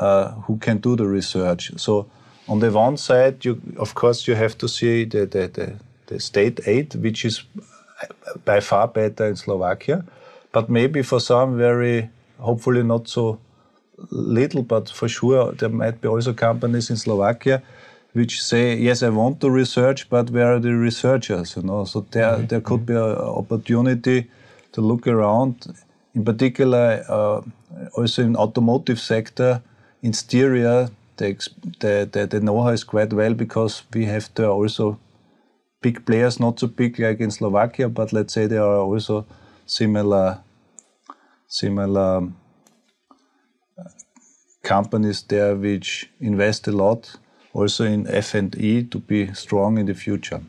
uh, 0.00 0.32
who 0.46 0.56
can 0.56 0.78
do 0.78 0.96
the 0.96 1.06
research. 1.06 1.70
So 1.76 2.10
on 2.48 2.60
the 2.60 2.70
one 2.70 2.96
side, 2.96 3.44
you 3.44 3.60
of 3.78 3.94
course 3.94 4.26
you 4.26 4.34
have 4.34 4.56
to 4.58 4.68
see 4.68 5.04
the, 5.04 5.26
the, 5.26 5.48
the, 5.48 5.72
the 6.06 6.20
state 6.20 6.60
aid, 6.66 6.94
which 6.94 7.24
is 7.24 7.44
by 8.44 8.60
far 8.60 8.88
better 8.88 9.26
in 9.26 9.36
Slovakia, 9.36 10.04
but 10.52 10.68
maybe 10.68 11.02
for 11.02 11.20
some 11.20 11.56
very, 11.56 12.10
hopefully 12.38 12.82
not 12.82 13.08
so 13.08 13.38
little, 14.10 14.62
but 14.62 14.90
for 14.90 15.08
sure 15.08 15.52
there 15.52 15.68
might 15.68 16.00
be 16.00 16.08
also 16.08 16.32
companies 16.32 16.90
in 16.90 16.96
Slovakia 16.96 17.62
which 18.12 18.42
say, 18.42 18.76
yes, 18.76 19.02
I 19.02 19.08
want 19.08 19.40
to 19.40 19.50
research, 19.50 20.08
but 20.10 20.30
where 20.30 20.54
are 20.54 20.58
the 20.58 20.74
researchers? 20.74 21.56
You 21.56 21.62
know, 21.62 21.84
so 21.84 22.04
there 22.10 22.24
mm 22.24 22.40
-hmm. 22.40 22.48
there 22.48 22.60
could 22.60 22.84
be 22.86 22.94
an 22.94 23.16
opportunity 23.40 24.28
to 24.72 24.82
look 24.82 25.06
around. 25.06 25.54
In 26.14 26.24
particular, 26.24 27.04
uh, 27.08 27.40
also 27.96 28.22
in 28.22 28.36
automotive 28.36 29.00
sector, 29.00 29.60
in 30.02 30.12
Styria, 30.12 30.90
the, 31.16 32.08
the, 32.12 32.26
the, 32.26 32.40
know-how 32.40 32.70
is 32.70 32.84
quite 32.84 33.12
well 33.12 33.34
because 33.34 33.82
we 33.92 34.04
have 34.06 34.30
there 34.34 34.48
also 34.48 34.98
big 35.80 36.04
players, 36.06 36.40
not 36.40 36.60
so 36.60 36.66
big 36.66 36.98
like 36.98 37.20
in 37.20 37.30
Slovakia, 37.30 37.88
but 37.88 38.12
let's 38.12 38.32
say 38.34 38.46
there 38.46 38.62
are 38.62 38.80
also 38.80 39.26
similar 39.66 40.40
similar 41.48 42.28
uh, 43.78 43.84
companies 44.62 45.22
there 45.22 45.54
which 45.54 46.10
invest 46.20 46.66
a 46.66 46.72
lot 46.72 47.18
also 47.52 47.84
in 47.84 48.06
F&E 48.06 48.84
to 48.84 48.98
be 48.98 49.32
strong 49.34 49.78
in 49.78 49.86
the 49.86 49.94
future. 49.94 50.40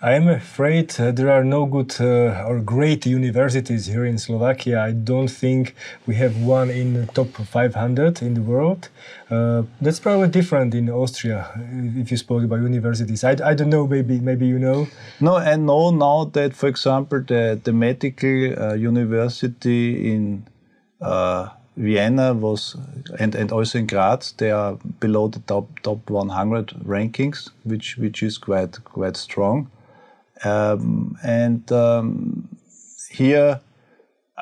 I 0.00 0.12
am 0.12 0.28
afraid 0.28 0.94
uh, 1.00 1.10
there 1.10 1.28
are 1.28 1.42
no 1.42 1.66
good 1.66 2.00
uh, 2.00 2.44
or 2.46 2.60
great 2.60 3.04
universities 3.04 3.86
here 3.86 4.04
in 4.04 4.16
Slovakia. 4.16 4.80
I 4.80 4.92
don't 4.92 5.26
think 5.26 5.74
we 6.06 6.14
have 6.14 6.40
one 6.40 6.70
in 6.70 6.94
the 6.94 7.06
top 7.06 7.30
500 7.34 8.22
in 8.22 8.34
the 8.34 8.40
world. 8.40 8.90
Uh, 9.28 9.64
that's 9.80 9.98
probably 9.98 10.28
different 10.28 10.72
in 10.72 10.88
Austria 10.88 11.50
uh, 11.52 12.00
if 12.00 12.12
you 12.12 12.16
spoke 12.16 12.44
about 12.44 12.60
universities. 12.60 13.24
I, 13.24 13.34
I 13.42 13.54
don't 13.54 13.70
know, 13.70 13.88
maybe 13.88 14.20
maybe 14.20 14.46
you 14.46 14.60
know. 14.60 14.86
No, 15.18 15.34
I 15.34 15.56
know 15.56 15.90
now 15.90 16.30
that, 16.32 16.54
for 16.54 16.68
example, 16.68 17.20
the, 17.26 17.60
the 17.64 17.72
medical 17.72 18.54
uh, 18.56 18.74
university 18.74 20.12
in 20.12 20.46
uh, 21.00 21.48
Vienna 21.76 22.34
was, 22.34 22.76
and, 23.18 23.34
and 23.34 23.50
also 23.50 23.80
in 23.80 23.88
Graz, 23.88 24.30
they 24.38 24.52
are 24.52 24.78
below 25.00 25.26
the 25.26 25.40
top 25.40 25.66
top 25.82 26.08
100 26.08 26.68
rankings, 26.86 27.50
which 27.64 27.98
which 27.98 28.22
is 28.22 28.38
quite 28.38 28.78
quite 28.84 29.16
strong. 29.16 29.68
Um, 30.44 31.16
and 31.22 31.70
um, 31.72 32.48
here 33.10 33.60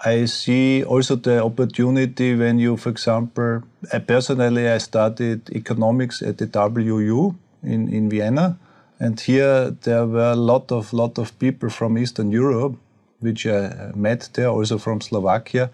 I 0.05 0.27
see 0.27 0.85
also 0.85 1.17
the 1.17 1.43
opportunity 1.43 2.35
when 2.35 2.59
you, 2.59 2.77
for 2.77 2.91
example, 2.91 3.63
I 3.93 3.99
personally 3.99 4.69
I 4.69 4.79
studied 4.79 5.51
economics 5.51 6.23
at 6.23 6.39
the 6.39 6.47
WU 6.47 7.35
in, 7.63 7.89
in 7.89 8.11
Vienna, 8.11 8.59
and 9.01 9.19
here 9.19 9.71
there 9.71 10.07
were 10.07 10.33
a 10.33 10.37
lot 10.37 10.71
of 10.71 10.93
lot 10.93 11.19
of 11.19 11.39
people 11.39 11.71
from 11.71 11.97
Eastern 11.97 12.31
Europe, 12.31 12.77
which 13.21 13.47
I 13.47 13.93
met 13.95 14.29
there, 14.35 14.49
also 14.49 14.79
from 14.79 15.01
Slovakia 15.01 15.71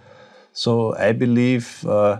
so 0.52 0.94
I 0.96 1.12
believe, 1.12 1.84
uh, 1.86 2.18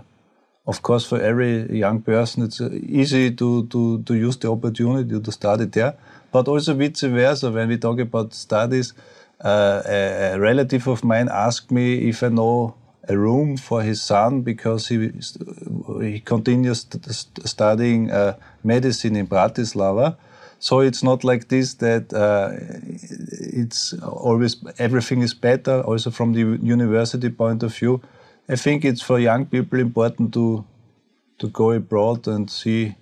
of 0.65 0.81
course, 0.81 1.05
for 1.05 1.21
every 1.21 1.77
young 1.77 2.01
person, 2.01 2.43
it's 2.43 2.59
uh, 2.61 2.69
easy 2.71 3.31
to, 3.31 3.67
to, 3.67 4.01
to 4.03 4.13
use 4.15 4.37
the 4.37 4.51
opportunity 4.51 5.19
to 5.19 5.31
study 5.31 5.65
there. 5.65 5.93
But 6.33 6.47
also 6.49 6.73
vice 6.73 7.01
versa, 7.01 7.51
when 7.51 7.69
we 7.69 7.77
talk 7.77 7.99
about 7.99 8.33
studies, 8.33 8.93
uh, 9.43 9.81
a, 9.85 10.33
a 10.33 10.39
relative 10.39 10.87
of 10.87 11.03
mine 11.03 11.29
asked 11.31 11.71
me 11.71 12.09
if 12.09 12.23
I 12.23 12.29
know 12.29 12.75
a 13.07 13.17
room 13.17 13.57
for 13.57 13.83
his 13.83 14.01
son 14.01 14.41
because 14.41 14.87
he 14.87 15.11
he 16.01 16.19
continues 16.21 16.85
studying 17.45 18.11
uh, 18.11 18.37
medicine 18.63 19.15
in 19.15 19.27
Bratislava. 19.27 20.15
So 20.59 20.79
it's 20.79 21.03
not 21.03 21.23
like 21.25 21.49
this 21.49 21.73
that 21.75 22.13
uh, 22.13 22.51
it's 23.61 23.93
always 24.01 24.55
everything 24.79 25.21
is 25.21 25.33
better. 25.33 25.81
Also 25.81 26.09
from 26.11 26.33
the 26.33 26.57
university 26.75 27.29
point 27.29 27.63
of 27.63 27.75
view, 27.75 28.01
I 28.49 28.55
think 28.55 28.85
it's 28.85 29.01
for 29.01 29.19
young 29.19 29.45
people 29.45 29.79
important 29.79 30.33
to 30.35 30.63
to 31.39 31.47
go 31.49 31.71
abroad 31.71 32.27
and 32.27 32.49
see 32.49 32.95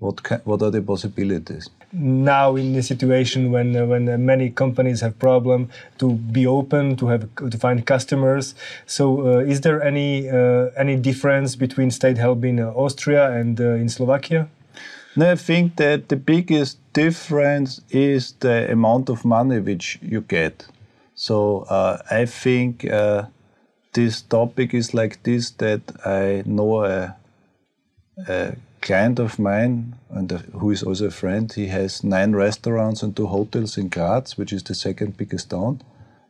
what 0.00 0.20
what 0.44 0.62
are 0.62 0.70
the 0.70 0.82
possibilities. 0.82 1.70
Now, 1.96 2.56
in 2.56 2.72
the 2.72 2.82
situation 2.82 3.52
when 3.52 3.76
uh, 3.76 3.86
when 3.86 4.08
uh, 4.08 4.18
many 4.18 4.50
companies 4.50 5.00
have 5.00 5.16
problem 5.18 5.70
to 5.98 6.14
be 6.14 6.44
open 6.44 6.96
to 6.96 7.06
have 7.06 7.28
to 7.36 7.56
find 7.56 7.86
customers, 7.86 8.56
so 8.84 9.20
uh, 9.20 9.38
is 9.38 9.60
there 9.60 9.80
any 9.80 10.28
uh, 10.28 10.70
any 10.76 10.96
difference 10.96 11.54
between 11.54 11.92
state 11.92 12.18
help 12.18 12.44
in 12.44 12.58
uh, 12.58 12.72
Austria 12.74 13.30
and 13.30 13.60
uh, 13.60 13.74
in 13.74 13.88
Slovakia? 13.88 14.48
No, 15.14 15.30
I 15.30 15.36
think 15.36 15.76
that 15.76 16.08
the 16.08 16.16
biggest 16.16 16.78
difference 16.92 17.80
is 17.90 18.34
the 18.40 18.72
amount 18.72 19.08
of 19.08 19.24
money 19.24 19.60
which 19.60 20.00
you 20.02 20.22
get. 20.22 20.66
So 21.14 21.64
I 22.10 22.26
think 22.26 22.84
this 23.92 24.22
topic 24.22 24.74
is 24.74 24.92
like 24.92 25.22
this 25.22 25.50
that 25.62 25.82
I 26.04 26.42
know 26.44 26.82
a, 26.84 27.14
a 28.26 28.56
client 28.84 29.18
of 29.18 29.38
mine, 29.38 29.94
and 30.10 30.30
who 30.60 30.70
is 30.70 30.82
also 30.82 31.06
a 31.06 31.10
friend, 31.10 31.50
he 31.52 31.66
has 31.68 32.04
nine 32.04 32.32
restaurants 32.32 33.02
and 33.02 33.16
two 33.16 33.26
hotels 33.26 33.78
in 33.78 33.88
Graz, 33.88 34.36
which 34.36 34.52
is 34.52 34.62
the 34.62 34.74
second 34.74 35.16
biggest 35.16 35.50
town. 35.50 35.80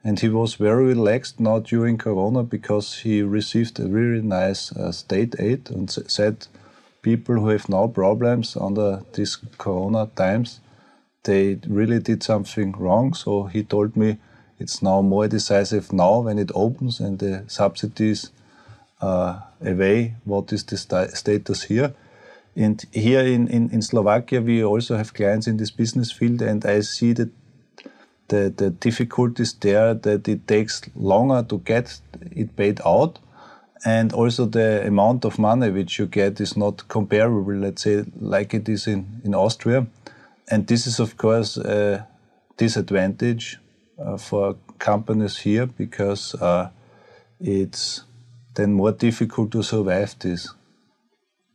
And 0.04 0.20
he 0.20 0.28
was 0.28 0.54
very 0.54 0.84
relaxed 0.84 1.40
now 1.40 1.58
during 1.58 1.99
Corona 1.99 2.42
because 2.42 2.99
he 2.99 3.23
received 3.23 3.80
a 3.80 3.88
really 3.88 4.23
nice 4.23 4.70
uh, 4.73 4.92
state 4.92 5.34
aid 5.38 5.70
and 5.70 5.90
said 5.90 6.46
people 7.02 7.34
who 7.37 7.49
have 7.49 7.68
now 7.68 7.88
problems 7.88 8.56
under 8.56 9.02
these 9.14 9.37
Corona 9.58 10.08
times, 10.14 10.61
they 11.25 11.58
really 11.66 11.99
did 11.99 12.23
something 12.23 12.73
wrong. 12.73 13.14
So 13.14 13.44
he 13.44 13.64
told 13.64 13.96
me 13.96 14.18
it's 14.61 14.80
now 14.82 15.02
more 15.02 15.26
decisive 15.26 15.92
now 15.92 16.20
when 16.20 16.38
it 16.38 16.52
opens 16.54 17.00
and 17.00 17.18
the 17.18 17.44
subsidies 17.49 18.30
uh, 19.00 19.40
away. 19.61 20.14
What 20.25 20.52
is 20.52 20.62
the 20.64 20.76
st 20.76 21.16
status 21.16 21.64
here? 21.64 21.94
And 22.56 22.84
here 22.92 23.25
in, 23.25 23.49
in, 23.49 23.70
in 23.70 23.82
Slovakia, 23.82 24.40
we 24.40 24.62
also 24.62 24.96
have 24.96 25.12
clients 25.12 25.46
in 25.46 25.56
this 25.56 25.70
business 25.70 26.12
field, 26.12 26.40
and 26.40 26.64
I 26.64 26.80
see 26.80 27.12
that 27.14 27.30
the, 28.28 28.52
the 28.56 28.70
difficulties 28.70 29.54
there 29.54 29.94
that 29.94 30.28
it 30.28 30.46
takes 30.46 30.82
longer 30.94 31.42
to 31.49 31.58
get 31.58 32.00
it 32.30 32.56
paid 32.56 32.80
out. 32.84 33.18
And 33.84 34.12
also 34.12 34.46
the 34.46 34.87
amount 34.87 35.25
of 35.25 35.38
money 35.38 35.70
which 35.70 35.99
you 35.99 36.06
get 36.06 36.40
is 36.40 36.56
not 36.56 36.88
comparable 36.88 37.54
let's 37.54 37.82
say 37.82 38.04
like 38.18 38.54
it 38.54 38.66
is 38.68 38.87
in, 38.87 39.20
in 39.25 39.34
austria. 39.34 39.87
And 40.50 40.66
this 40.66 40.87
is 40.87 41.00
of 41.00 41.18
course 41.18 41.58
a 41.58 42.06
disadvantage 42.56 43.58
uh, 43.99 44.16
for 44.16 44.56
companies 44.78 45.37
here 45.37 45.66
because 45.66 46.34
uh, 46.37 46.70
it's 47.40 48.04
then 48.54 48.73
more 48.73 48.92
difficult 48.92 49.50
to 49.52 49.62
survive 49.62 50.18
this 50.20 50.49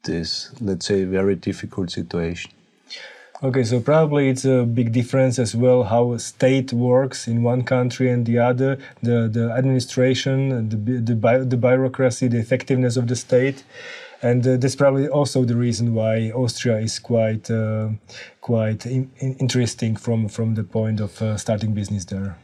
this 0.04 0.52
let's 0.62 0.86
say 0.86 1.04
very 1.04 1.36
difficult 1.36 1.92
situation 1.92 2.52
Okay, 3.42 3.64
so 3.64 3.80
probably 3.80 4.28
it's 4.28 4.44
a 4.44 4.64
big 4.66 4.92
difference 4.92 5.40
as 5.40 5.56
well 5.56 5.84
how 5.84 6.12
a 6.12 6.20
state 6.20 6.74
works 6.74 7.26
in 7.26 7.42
one 7.42 7.64
country 7.64 8.12
and 8.12 8.26
the 8.26 8.38
other, 8.38 8.78
the 9.02 9.30
the 9.32 9.50
administration, 9.58 10.68
the 10.68 10.76
the, 11.00 11.16
bi 11.16 11.38
the 11.38 11.56
bureaucracy, 11.56 12.28
the 12.28 12.38
effectiveness 12.38 12.98
of 12.98 13.08
the 13.08 13.16
state, 13.16 13.64
and 14.22 14.46
uh, 14.46 14.58
that's 14.58 14.76
probably 14.76 15.08
also 15.08 15.46
the 15.46 15.56
reason 15.56 15.94
why 15.94 16.32
Austria 16.32 16.80
is 16.80 17.00
quite 17.00 17.50
uh, 17.50 17.92
quite 18.42 18.86
in, 18.86 19.10
in 19.20 19.36
interesting 19.36 19.96
from 19.96 20.28
from 20.28 20.56
the 20.56 20.66
point 20.66 21.00
of 21.00 21.22
uh, 21.22 21.38
starting 21.38 21.74
business 21.74 22.04
there. 22.04 22.36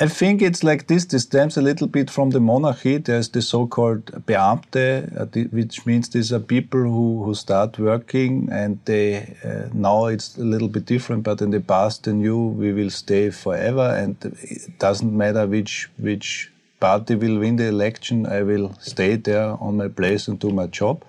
I 0.00 0.06
think 0.06 0.42
it's 0.42 0.62
like 0.62 0.86
this. 0.86 1.06
This 1.06 1.24
stems 1.24 1.56
a 1.56 1.62
little 1.62 1.88
bit 1.88 2.08
from 2.08 2.30
the 2.30 2.38
monarchy. 2.38 2.98
There's 2.98 3.28
the 3.30 3.42
so-called 3.42 4.04
Beamte, 4.26 5.20
uh, 5.20 5.26
which 5.50 5.84
means 5.86 6.08
these 6.08 6.32
are 6.32 6.38
people 6.38 6.82
who, 6.82 7.24
who 7.24 7.34
start 7.34 7.80
working 7.80 8.48
and 8.52 8.78
they 8.84 9.34
uh, 9.44 9.68
now 9.74 10.06
it's 10.06 10.36
a 10.38 10.44
little 10.44 10.68
bit 10.68 10.86
different. 10.86 11.24
But 11.24 11.42
in 11.42 11.50
the 11.50 11.60
past, 11.60 12.04
they 12.04 12.12
knew 12.12 12.38
we 12.38 12.72
will 12.72 12.90
stay 12.90 13.30
forever, 13.30 13.92
and 13.96 14.16
it 14.40 14.78
doesn't 14.78 15.16
matter 15.16 15.48
which 15.48 15.90
which 15.98 16.52
party 16.78 17.16
will 17.16 17.40
win 17.40 17.56
the 17.56 17.66
election. 17.66 18.24
I 18.26 18.42
will 18.42 18.74
stay 18.80 19.16
there 19.16 19.56
on 19.60 19.78
my 19.78 19.88
place 19.88 20.28
and 20.28 20.38
do 20.38 20.50
my 20.50 20.68
job. 20.68 21.02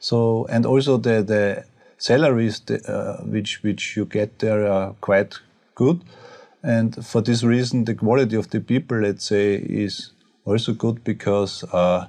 So 0.00 0.46
and 0.50 0.66
also 0.66 0.96
the 0.96 1.22
the 1.22 1.64
salaries 1.98 2.60
uh, 2.70 3.22
which 3.24 3.62
which 3.62 3.96
you 3.96 4.04
get 4.04 4.40
there 4.40 4.66
are 4.66 4.94
quite 5.00 5.38
good. 5.76 6.00
And 6.62 7.04
for 7.04 7.20
this 7.20 7.42
reason, 7.42 7.84
the 7.84 7.94
quality 7.94 8.36
of 8.36 8.50
the 8.50 8.60
people, 8.60 8.98
let's 9.00 9.24
say, 9.24 9.54
is 9.54 10.12
also 10.44 10.72
good 10.72 11.02
because 11.04 11.64
uh, 11.72 12.06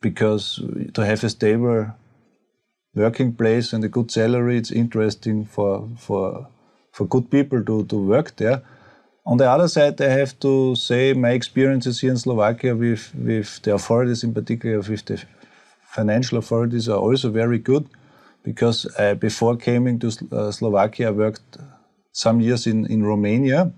because 0.00 0.60
to 0.92 1.04
have 1.04 1.24
a 1.24 1.30
stable 1.30 1.92
working 2.94 3.32
place 3.34 3.72
and 3.72 3.84
a 3.84 3.88
good 3.88 4.10
salary, 4.10 4.58
it's 4.58 4.72
interesting 4.72 5.44
for 5.44 5.88
for 5.98 6.48
for 6.92 7.06
good 7.06 7.30
people 7.30 7.62
to, 7.64 7.84
to 7.86 7.96
work 7.96 8.36
there. 8.36 8.62
On 9.26 9.38
the 9.38 9.50
other 9.50 9.68
side, 9.68 10.00
I 10.00 10.10
have 10.10 10.38
to 10.40 10.74
say 10.76 11.12
my 11.12 11.30
experiences 11.30 12.00
here 12.00 12.10
in 12.10 12.18
Slovakia 12.18 12.76
with, 12.76 13.12
with 13.14 13.62
the 13.62 13.74
authorities, 13.74 14.22
in 14.22 14.34
particular 14.34 14.78
with 14.78 15.04
the 15.06 15.22
financial 15.82 16.38
authorities, 16.38 16.88
are 16.88 16.98
also 16.98 17.30
very 17.30 17.58
good 17.58 17.88
because 18.42 18.86
uh, 18.98 19.14
before 19.14 19.56
coming 19.56 19.98
to 19.98 20.08
uh, 20.30 20.50
Slovakia, 20.52 21.08
I 21.08 21.12
worked 21.12 21.56
some 22.14 22.40
years 22.40 22.66
in, 22.66 22.86
in 22.86 23.04
Romania. 23.04 23.72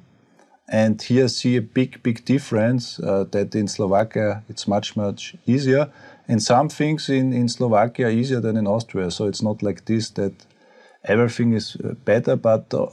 And 0.68 1.00
here 1.00 1.24
I 1.24 1.28
see 1.28 1.56
a 1.56 1.62
big, 1.62 2.02
big 2.02 2.24
difference 2.24 3.00
uh, 3.00 3.24
that 3.30 3.54
in 3.54 3.66
Slovakia 3.66 4.42
it's 4.48 4.68
much, 4.68 4.96
much 4.96 5.34
easier. 5.46 5.90
And 6.28 6.42
some 6.42 6.68
things 6.68 7.08
in, 7.08 7.32
in 7.32 7.48
Slovakia 7.48 8.06
are 8.06 8.10
easier 8.10 8.40
than 8.40 8.56
in 8.56 8.66
Austria. 8.66 9.10
So 9.10 9.26
it's 9.26 9.42
not 9.42 9.62
like 9.62 9.86
this 9.86 10.10
that 10.10 10.34
everything 11.04 11.54
is 11.54 11.76
uh, 11.76 11.94
better, 12.04 12.36
but 12.36 12.72
uh, 12.74 12.86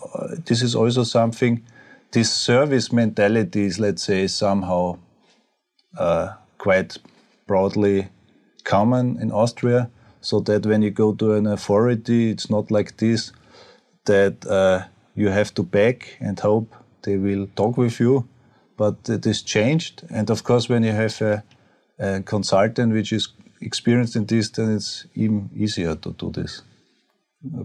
this 0.45 0.61
is 0.61 0.75
also 0.75 1.03
something, 1.03 1.61
this 2.11 2.31
service 2.31 2.93
mentality 2.93 3.65
is, 3.65 3.79
let's 3.79 4.03
say, 4.03 4.27
somehow 4.27 4.97
uh, 5.97 6.33
quite 6.57 6.99
broadly 7.47 8.07
common 8.63 9.17
in 9.19 9.31
Austria. 9.31 9.89
So 10.21 10.39
that 10.41 10.65
when 10.65 10.83
you 10.83 10.91
go 10.91 11.13
to 11.15 11.33
an 11.33 11.47
authority, 11.47 12.29
it's 12.29 12.49
not 12.49 12.71
like 12.71 12.95
this 12.97 13.33
that 14.05 14.45
uh, 14.45 14.85
you 15.15 15.29
have 15.29 15.53
to 15.53 15.63
beg 15.63 16.05
and 16.19 16.39
hope 16.39 16.75
they 17.03 17.17
will 17.17 17.47
talk 17.55 17.77
with 17.77 17.99
you. 17.99 18.27
But 18.77 19.07
it 19.07 19.25
is 19.25 19.43
changed. 19.43 20.03
And 20.09 20.29
of 20.29 20.43
course, 20.43 20.67
when 20.67 20.83
you 20.83 20.91
have 20.91 21.21
a, 21.21 21.43
a 21.99 22.21
consultant 22.21 22.93
which 22.93 23.13
is 23.13 23.27
experienced 23.61 24.15
in 24.15 24.25
this, 24.25 24.49
then 24.49 24.75
it's 24.75 25.05
even 25.15 25.49
easier 25.55 25.95
to 25.95 26.11
do 26.13 26.31
this 26.31 26.61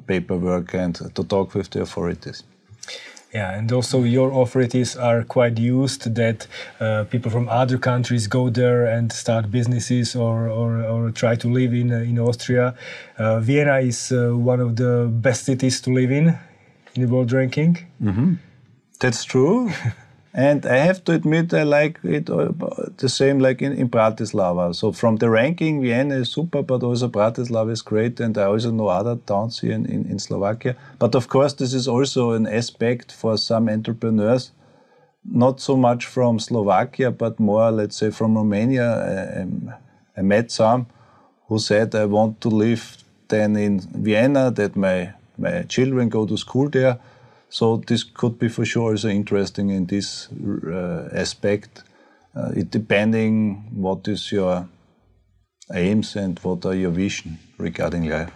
paperwork 0.06 0.74
and 0.74 0.94
to 1.14 1.24
talk 1.24 1.54
with 1.54 1.70
the 1.70 1.82
authorities. 1.82 2.42
Yeah, 3.32 3.58
and 3.58 3.70
also 3.70 4.04
your 4.04 4.30
authorities 4.42 4.96
are 4.96 5.22
quite 5.22 5.58
used 5.58 6.14
that 6.14 6.46
uh, 6.80 7.04
people 7.04 7.30
from 7.30 7.46
other 7.50 7.76
countries 7.76 8.26
go 8.26 8.48
there 8.48 8.86
and 8.86 9.12
start 9.12 9.50
businesses 9.50 10.16
or, 10.16 10.48
or, 10.48 10.82
or 10.82 11.10
try 11.10 11.36
to 11.36 11.48
live 11.48 11.74
in, 11.74 11.92
uh, 11.92 11.98
in 11.98 12.18
Austria. 12.18 12.74
Uh, 13.18 13.40
Vienna 13.40 13.80
is 13.80 14.12
uh, 14.12 14.30
one 14.30 14.60
of 14.60 14.76
the 14.76 15.08
best 15.12 15.44
cities 15.44 15.78
to 15.82 15.92
live 15.92 16.10
in 16.10 16.38
in 17.02 17.26
drinking. 17.26 17.86
Mm-hmm. 18.02 18.34
That's 19.00 19.24
true. 19.24 19.70
and 20.34 20.66
I 20.66 20.76
have 20.76 21.04
to 21.04 21.12
admit, 21.12 21.54
I 21.54 21.62
like 21.62 21.98
it 22.02 22.30
uh, 22.30 22.52
the 22.96 23.08
same 23.08 23.38
like 23.38 23.62
in, 23.62 23.72
in 23.72 23.88
Bratislava. 23.88 24.74
So 24.74 24.92
from 24.92 25.16
the 25.16 25.30
ranking, 25.30 25.82
Vienna 25.82 26.16
is 26.16 26.30
super, 26.30 26.62
but 26.62 26.82
also 26.82 27.08
Bratislava 27.08 27.70
is 27.70 27.82
great. 27.82 28.20
And 28.20 28.36
I 28.36 28.44
also 28.44 28.70
know 28.70 28.88
other 28.88 29.16
towns 29.16 29.60
here 29.60 29.72
in, 29.72 29.86
in, 29.86 30.04
in 30.06 30.18
Slovakia. 30.18 30.76
But 30.98 31.14
of 31.14 31.28
course, 31.28 31.54
this 31.54 31.74
is 31.74 31.88
also 31.88 32.32
an 32.32 32.46
aspect 32.46 33.12
for 33.12 33.36
some 33.36 33.68
entrepreneurs 33.68 34.52
not 35.30 35.60
so 35.60 35.76
much 35.76 36.06
from 36.06 36.38
Slovakia, 36.38 37.10
but 37.10 37.38
more, 37.38 37.70
let's 37.70 37.96
say, 37.96 38.10
from 38.10 38.36
Romania. 38.36 39.36
I, 39.36 39.42
um, 39.42 39.74
I, 40.16 40.22
met 40.22 40.50
some 40.50 40.86
who 41.48 41.58
said, 41.58 41.94
I 41.94 42.06
want 42.06 42.40
to 42.42 42.48
live 42.48 42.96
then 43.28 43.56
in 43.56 43.80
Vienna, 43.80 44.50
that 44.50 44.76
my 44.76 45.12
my 45.38 45.62
children 45.62 46.08
go 46.08 46.26
to 46.26 46.36
school 46.36 46.68
there. 46.68 46.98
So 47.48 47.82
this 47.86 48.04
could 48.04 48.38
be 48.38 48.48
for 48.48 48.64
sure 48.64 48.90
also 48.90 49.08
interesting 49.08 49.70
in 49.70 49.86
this 49.86 50.28
uh, 50.66 51.08
aspect. 51.12 51.82
Uh, 52.36 52.50
it 52.54 52.70
depending 52.70 53.70
what 53.74 54.06
is 54.08 54.30
your 54.30 54.68
aims 55.74 56.16
and 56.16 56.38
what 56.40 56.64
are 56.66 56.74
your 56.74 56.90
vision 56.90 57.38
regarding 57.58 58.08
life. 58.08 58.30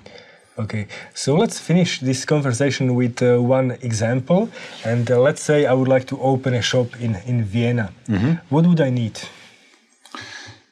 Okay, 0.58 0.86
so 1.14 1.34
let's 1.34 1.58
finish 1.58 2.00
this 2.00 2.26
conversation 2.26 2.94
with 2.94 3.22
uh, 3.22 3.38
one 3.38 3.72
example. 3.82 4.50
And 4.84 5.10
uh, 5.10 5.18
let's 5.18 5.42
say 5.42 5.66
I 5.66 5.72
would 5.72 5.88
like 5.88 6.06
to 6.08 6.20
open 6.20 6.54
a 6.54 6.62
shop 6.62 6.88
in, 7.00 7.16
in 7.26 7.44
Vienna. 7.44 7.90
Mm 8.08 8.18
-hmm. 8.18 8.38
What 8.48 8.64
would 8.64 8.80
I 8.80 8.90
need? 8.90 9.18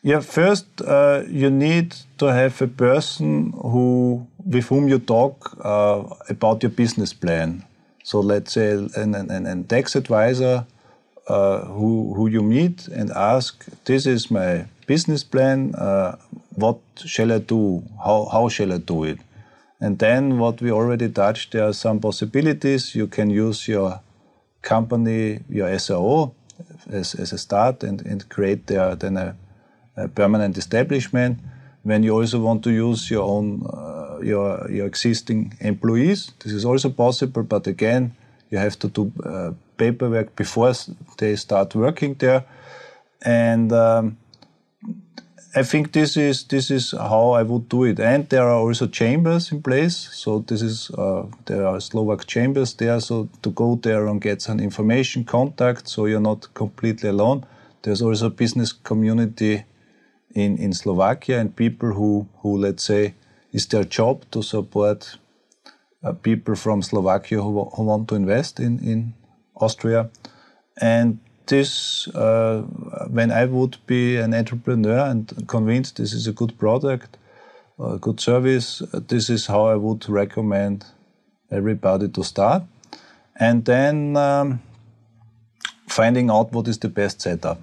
Yeah, 0.03 0.21
first 0.21 0.67
uh, 0.81 1.25
you 1.29 1.51
need 1.51 1.95
to 2.19 2.27
have 2.27 2.63
a 2.63 2.67
person 2.67 3.53
who 3.53 4.27
with 4.47 4.67
whom 4.69 4.89
you 4.89 4.99
talk 4.99 5.57
uh, 5.63 6.03
about 6.29 6.63
your 6.63 6.71
business 6.71 7.13
plan. 7.13 7.65
So 8.03 8.21
let's 8.21 8.53
say 8.53 8.71
an, 8.73 9.15
an, 9.15 9.47
an 9.47 9.65
tax 9.65 9.95
advisor 9.95 10.65
uh, 11.29 11.67
who, 11.67 12.15
who 12.15 12.27
you 12.29 12.43
meet 12.43 12.89
and 12.89 13.11
ask, 13.11 13.67
this 13.85 14.07
is 14.07 14.31
my 14.31 14.65
business 14.87 15.23
plan, 15.23 15.75
uh, 15.75 16.17
what 16.55 16.79
shall 17.05 17.31
I 17.31 17.39
do? 17.39 17.83
How, 18.03 18.29
how 18.33 18.49
shall 18.49 18.73
I 18.73 18.79
do 18.79 19.05
it? 19.05 19.19
And 19.81 19.99
then 19.99 20.39
what 20.39 20.61
we 20.63 20.73
already 20.73 21.09
touched, 21.11 21.53
there 21.53 21.69
are 21.69 21.73
some 21.75 22.01
possibilities. 22.01 22.95
You 22.95 23.07
can 23.07 23.31
use 23.31 23.69
your 23.69 24.01
company, 24.63 25.41
your 25.49 25.69
SRO 25.69 26.33
as, 26.91 27.15
as 27.15 27.33
a 27.33 27.39
start 27.39 27.83
and, 27.83 28.05
and 28.05 28.29
create 28.29 28.67
there 28.67 28.95
then 28.95 29.17
a, 29.17 29.37
a 29.40 29.40
permanent 30.09 30.57
establishment. 30.59 31.39
When 31.83 32.03
you 32.03 32.15
also 32.15 32.41
want 32.41 32.63
to 32.65 32.71
use 32.71 33.11
your 33.11 33.23
own 33.23 33.63
uh, 33.67 34.01
your, 34.23 34.71
your 34.71 34.87
existing 34.87 35.55
employees. 35.61 36.33
This 36.41 36.53
is 36.53 36.65
also 36.65 36.91
possible, 36.91 37.43
but 37.43 37.67
again, 37.67 38.15
you 38.51 38.59
have 38.59 38.79
to 38.81 38.89
do 38.89 39.13
uh, 39.25 39.53
paperwork 39.77 40.37
before 40.37 40.73
they 41.19 41.37
start 41.37 41.75
working 41.75 42.15
there. 42.15 42.45
And 43.23 43.73
um, 43.73 44.19
I 45.55 45.63
think 45.63 45.93
this 45.93 46.17
is 46.17 46.45
this 46.45 46.71
is 46.71 46.93
how 46.93 47.33
I 47.33 47.43
would 47.43 47.69
do 47.69 47.85
it, 47.85 47.99
and 47.99 48.29
there 48.29 48.45
are 48.45 48.61
also 48.61 48.87
chambers 48.87 49.51
in 49.53 49.63
place. 49.63 49.97
So 50.13 50.39
this 50.47 50.63
is 50.63 50.91
uh, 50.91 51.27
there 51.47 51.67
are 51.67 51.81
Slovak 51.81 52.27
chambers 52.27 52.75
there. 52.75 53.01
So 53.01 53.29
to 53.43 53.51
go 53.51 53.75
there 53.75 54.07
and 54.07 54.21
get 54.21 54.43
some 54.43 54.61
information, 54.61 55.25
contact, 55.25 55.89
so 55.89 56.07
you're 56.07 56.21
not 56.21 56.55
completely 56.55 57.09
alone. 57.09 57.45
There's 57.83 58.01
also 58.01 58.27
a 58.27 58.31
business 58.31 58.73
community 58.73 59.65
in 60.35 60.59
in 60.59 60.73
Slovakia 60.73 61.41
and 61.41 61.55
people 61.55 61.93
who 61.93 62.27
who 62.43 62.59
let's 62.59 62.83
say 62.83 63.15
is 63.53 63.67
their 63.67 63.85
job 63.85 64.25
to 64.31 64.43
support 64.43 65.19
uh, 66.05 66.13
people 66.13 66.55
from 66.55 66.83
Slovakia 66.83 67.43
who, 67.43 67.65
who 67.65 67.83
want 67.83 68.09
to 68.09 68.15
invest 68.15 68.61
in 68.61 68.79
in 68.79 69.15
Austria, 69.55 70.09
and 70.81 71.19
this, 71.51 72.07
uh, 72.09 72.63
when 73.11 73.31
I 73.31 73.45
would 73.45 73.77
be 73.87 74.17
an 74.17 74.33
entrepreneur 74.33 74.99
and 74.99 75.49
convinced 75.49 75.97
this 75.97 76.13
is 76.13 76.27
a 76.27 76.33
good 76.33 76.57
product, 76.59 77.19
a 77.79 77.99
good 77.99 78.21
service, 78.21 78.83
this 78.93 79.29
is 79.29 79.47
how 79.47 79.67
I 79.67 79.75
would 79.75 80.09
recommend 80.09 80.87
everybody 81.51 82.09
to 82.09 82.23
start. 82.23 82.63
And 83.39 83.65
then 83.65 84.17
um, 84.17 84.63
finding 85.89 86.31
out 86.31 86.53
what 86.53 86.69
is 86.69 86.79
the 86.79 86.89
best 86.89 87.21
setup. 87.21 87.61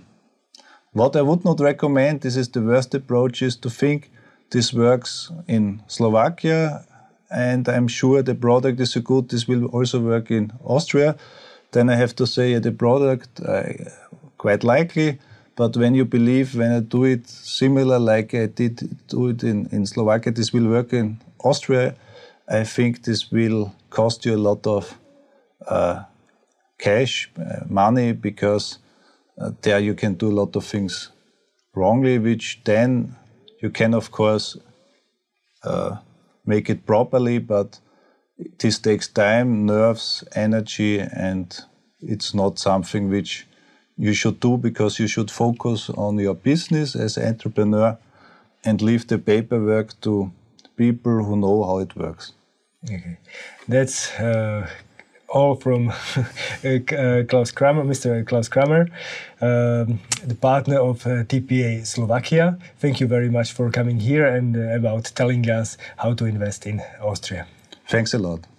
What 0.97 1.15
I 1.15 1.21
would 1.21 1.45
not 1.45 1.59
recommend, 1.59 2.21
this 2.21 2.35
is 2.35 2.49
the 2.49 2.61
worst 2.61 2.95
approach, 2.95 3.41
is 3.41 3.55
to 3.57 3.69
think 3.69 4.09
this 4.49 4.73
works 4.73 5.31
in 5.47 5.83
Slovakia 5.87 6.85
and 7.29 7.67
I'm 7.69 7.87
sure 7.87 8.23
the 8.23 8.33
product 8.33 8.79
is 8.79 8.91
so 8.91 9.01
good, 9.01 9.29
this 9.29 9.47
will 9.47 9.65
also 9.67 9.99
work 9.99 10.31
in 10.31 10.51
Austria 10.63 11.15
then 11.71 11.89
I 11.89 11.95
have 11.95 12.15
to 12.15 12.25
say 12.25 12.57
the 12.59 12.71
product, 12.71 13.39
uh, 13.41 13.63
quite 14.37 14.63
likely. 14.63 15.19
But 15.55 15.75
when 15.75 15.95
you 15.95 16.05
believe, 16.05 16.55
when 16.55 16.71
I 16.71 16.79
do 16.79 17.03
it 17.03 17.27
similar 17.27 17.99
like 17.99 18.33
I 18.33 18.45
did 18.45 19.07
do 19.07 19.29
it 19.29 19.43
in, 19.43 19.67
in 19.71 19.85
Slovakia, 19.85 20.31
this 20.31 20.53
will 20.53 20.67
work 20.67 20.93
in 20.93 21.19
Austria, 21.43 21.95
I 22.47 22.63
think 22.63 23.03
this 23.03 23.31
will 23.31 23.73
cost 23.89 24.25
you 24.25 24.35
a 24.35 24.43
lot 24.49 24.65
of 24.67 24.97
uh, 25.67 26.03
cash, 26.77 27.29
uh, 27.37 27.65
money, 27.67 28.13
because 28.13 28.77
uh, 29.37 29.51
there 29.61 29.79
you 29.79 29.93
can 29.93 30.15
do 30.15 30.31
a 30.31 30.37
lot 30.41 30.55
of 30.55 30.65
things 30.65 31.11
wrongly, 31.75 32.19
which 32.19 32.59
then 32.63 33.15
you 33.61 33.69
can, 33.69 33.93
of 33.93 34.11
course, 34.11 34.57
uh, 35.63 35.97
make 36.45 36.69
it 36.69 36.85
properly, 36.85 37.39
but 37.39 37.79
this 38.59 38.79
takes 38.79 39.07
time, 39.07 39.65
nerves, 39.65 40.23
energy, 40.35 40.99
and 40.99 41.59
it's 42.01 42.33
not 42.33 42.59
something 42.59 43.09
which 43.09 43.47
you 43.97 44.13
should 44.13 44.39
do 44.39 44.57
because 44.57 44.99
you 44.99 45.07
should 45.07 45.31
focus 45.31 45.89
on 45.89 46.19
your 46.19 46.35
business 46.35 46.95
as 46.95 47.17
entrepreneur 47.17 47.97
and 48.63 48.81
leave 48.81 49.07
the 49.07 49.17
paperwork 49.17 49.99
to 50.01 50.31
people 50.75 51.23
who 51.23 51.35
know 51.35 51.63
how 51.63 51.79
it 51.79 51.95
works. 51.95 52.33
Okay. 52.83 53.17
That's 53.67 54.11
uh, 54.19 54.69
all 55.37 55.55
from 55.55 55.89
uh, 56.63 57.23
Klaus 57.29 57.51
Kramer, 57.51 57.83
Mr. 57.83 58.25
Klaus 58.25 58.49
Kramer, 58.49 58.89
um, 59.41 59.99
the 60.25 60.35
partner 60.35 60.79
of 60.79 61.05
uh, 61.05 61.23
TPA 61.23 61.85
Slovakia. 61.85 62.57
Thank 62.79 62.99
you 62.99 63.07
very 63.07 63.29
much 63.29 63.53
for 63.53 63.69
coming 63.69 63.99
here 63.99 64.25
and 64.25 64.57
uh, 64.57 64.75
about 64.75 65.11
telling 65.15 65.49
us 65.49 65.77
how 65.97 66.13
to 66.13 66.25
invest 66.25 66.65
in 66.65 66.81
Austria. 67.01 67.45
Thanks 67.87 68.13
a 68.13 68.17
lot. 68.19 68.56